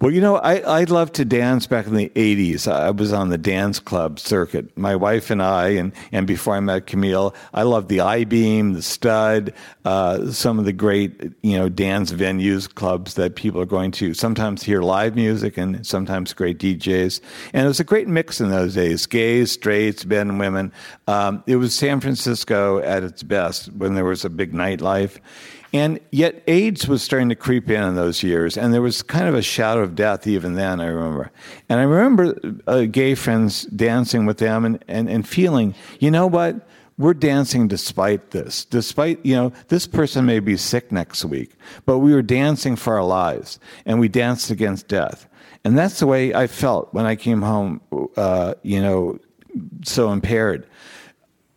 [0.00, 2.66] Well, you know, I, I loved to dance back in the 80s.
[2.66, 4.74] I was on the dance club circuit.
[4.74, 8.72] My wife and I, and, and before I met Camille, I loved the I Beam,
[8.72, 9.52] the Stud,
[9.84, 14.14] uh, some of the great, you know, dance venues, clubs that people are going to
[14.14, 17.20] sometimes hear live music and sometimes great DJs.
[17.52, 20.72] And it was a great mix in those days gays, straights, men, women.
[21.08, 25.18] Um, it was San Francisco at its best when there was a big nightlife.
[25.72, 29.28] And yet, AIDS was starting to creep in in those years, and there was kind
[29.28, 31.30] of a shadow of death even then, I remember.
[31.68, 32.34] And I remember
[32.66, 36.66] uh, gay friends dancing with them and, and, and feeling, you know what?
[36.98, 38.64] We're dancing despite this.
[38.64, 41.52] Despite, you know, this person may be sick next week,
[41.86, 45.28] but we were dancing for our lives, and we danced against death.
[45.62, 47.80] And that's the way I felt when I came home,
[48.16, 49.20] uh, you know,
[49.84, 50.66] so impaired.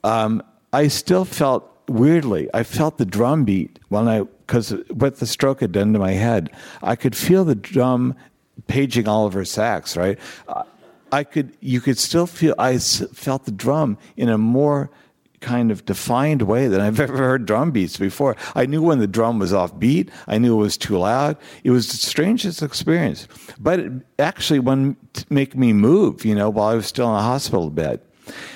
[0.03, 5.28] Um, I still felt weirdly, I felt the drum beat when I, because what the
[5.28, 6.50] stroke had done to my head,
[6.82, 8.16] I could feel the drum
[8.68, 10.20] paging Oliver Sacks, right?
[11.12, 14.90] I could, you could still feel, I felt the drum in a more
[15.42, 18.36] kind of defined way than I've ever heard drum beats before.
[18.56, 20.10] I knew when the drum was off beat.
[20.28, 21.38] I knew it was too loud.
[21.64, 23.28] It was the strangest experience.
[23.60, 27.22] But it actually wouldn't make me move, you know, while I was still in a
[27.22, 28.02] hospital bed.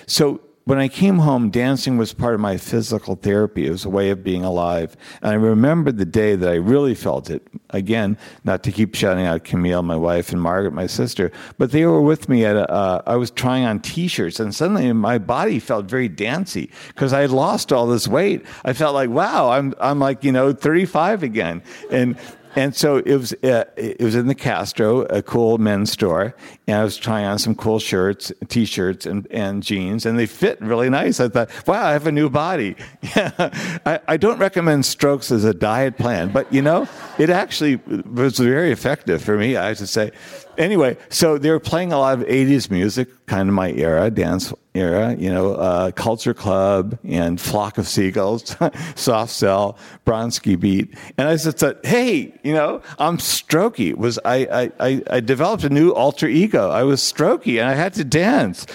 [0.07, 3.67] So when I came home, dancing was part of my physical therapy.
[3.67, 4.97] It was a way of being alive.
[5.21, 7.47] And I remember the day that I really felt it.
[7.69, 11.85] Again, not to keep shouting out Camille, my wife, and Margaret, my sister, but they
[11.85, 15.59] were with me at a, uh, I was trying on t-shirts and suddenly my body
[15.59, 18.45] felt very dancy because I had lost all this weight.
[18.65, 21.63] I felt like, wow, I'm, I'm like, you know, 35 again.
[21.89, 22.17] And,
[22.55, 26.35] and so it was uh, it was in the Castro, a cool men's store,
[26.67, 30.59] and I was trying on some cool shirts, t-shirts, and, and jeans, and they fit
[30.61, 31.19] really nice.
[31.19, 32.75] I thought, wow, I have a new body.
[33.03, 36.87] I, I don't recommend strokes as a diet plan, but you know,
[37.17, 39.55] it actually was very effective for me.
[39.55, 40.11] I have to say
[40.57, 44.53] anyway, so they were playing a lot of 80s music, kind of my era, dance
[44.73, 48.55] era, you know, uh, Culture Club and Flock of Seagulls,
[48.95, 50.93] Soft Cell, Bronski Beat.
[51.17, 53.95] And I thought, hey, you know, I'm strokey.
[53.95, 56.69] Was I, I, I developed a new alter ego.
[56.69, 58.65] I was strokey and I had to dance.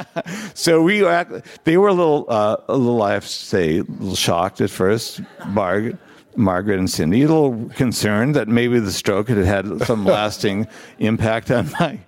[0.54, 3.82] so we were, they were a little, uh, a little, I have to say, a
[3.82, 5.98] little shocked at first, Margaret.
[6.38, 10.66] Margaret and Cindy, a little concerned that maybe the stroke had had some lasting
[10.98, 11.98] impact on my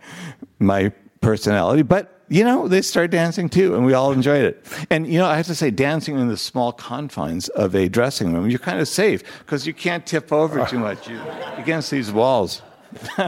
[0.58, 1.82] my personality.
[1.82, 4.64] But you know, they started dancing too, and we all enjoyed it.
[4.88, 8.32] And you know, I have to say, dancing in the small confines of a dressing
[8.32, 11.20] room, you're kind of safe because you can't tip over too much you,
[11.56, 12.62] against these walls.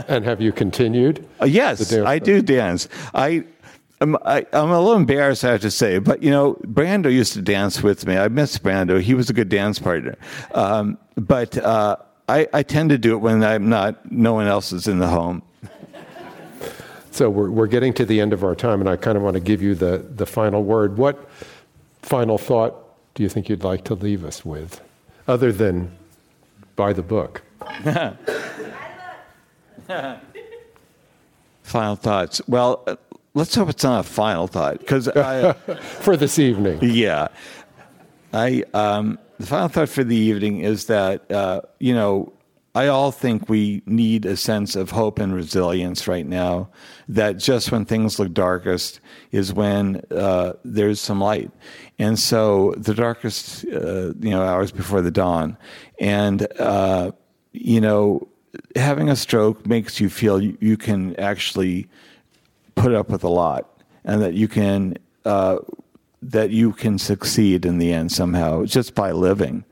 [0.09, 1.29] and have you continued?
[1.41, 2.89] Uh, yes, I do dance.
[3.15, 3.45] I
[4.03, 7.35] I'm, I, am a little embarrassed, I have to say, but you know, Brando used
[7.35, 8.19] to dance with me.
[8.19, 9.01] I miss Brando.
[9.01, 10.17] He was a good dance partner.
[10.55, 11.97] Um, but uh,
[12.29, 15.07] I, I, tend to do it when I'm not, no one else is in the
[15.07, 15.43] home.
[17.13, 19.35] So we're, we're getting to the end of our time, and I kind of want
[19.35, 20.99] to give you the, the final word.
[20.99, 21.29] What
[22.01, 22.75] final thought
[23.15, 24.81] do you think you'd like to leave us with,
[25.29, 25.97] other than
[26.75, 27.43] buy the book?
[31.63, 32.41] final thoughts.
[32.49, 32.99] Well,
[33.35, 35.09] let's hope it's not a final thought because
[36.01, 36.79] for this evening.
[36.83, 37.29] Yeah,
[38.33, 42.33] I um, the final thought for the evening is that uh, you know
[42.75, 46.71] I all think we need a sense of hope and resilience right now.
[47.09, 51.51] That just when things look darkest is when uh, there's some light,
[51.99, 55.57] and so the darkest uh, you know hours before the dawn,
[55.99, 57.13] and uh,
[57.53, 58.27] you know
[58.77, 61.89] having a stroke makes you feel you, you can actually
[62.75, 65.59] put up with a lot, and that you can uh,
[66.23, 69.65] that you can succeed in the end somehow just by living.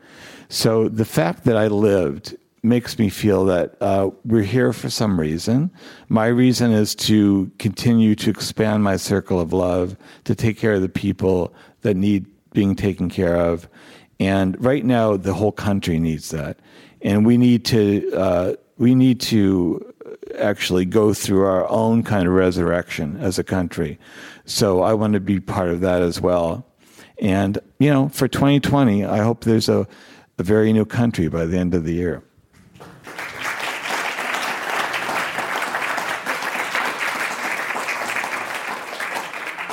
[0.48, 5.18] So the fact that I lived makes me feel that uh, we're here for some
[5.18, 5.70] reason.
[6.09, 10.82] My reason is to continue to expand my circle of love, to take care of
[10.82, 13.68] the people that need being taken care of.
[14.18, 16.59] And right now, the whole country needs that,
[17.01, 19.89] and we need to uh, we need to
[20.36, 23.98] actually go through our own kind of resurrection as a country.
[24.44, 26.66] So I want to be part of that as well.
[27.18, 29.86] And, you know, for 2020, I hope there's a,
[30.38, 32.22] a very new country by the end of the year.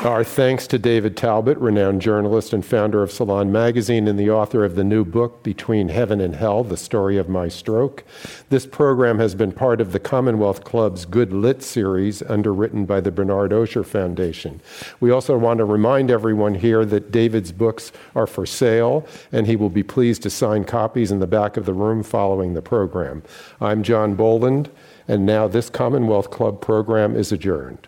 [0.04, 4.64] Our thanks to David Talbot, renowned journalist and founder of Salon Magazine and the author
[4.64, 8.04] of the new book, Between Heaven and Hell The Story of My Stroke.
[8.50, 13.12] This program has been part of the Commonwealth Club's Good Lit series, underwritten by the
[13.12, 14.62] Bernard Osher Foundation.
[15.00, 19.56] We also want to remind everyone here that David's books are for sale, and he
[19.56, 23.24] will be pleased to sign copies in the back of the room following the program.
[23.60, 24.70] I'm John Boland,
[25.08, 27.88] and now this Commonwealth Club program is adjourned.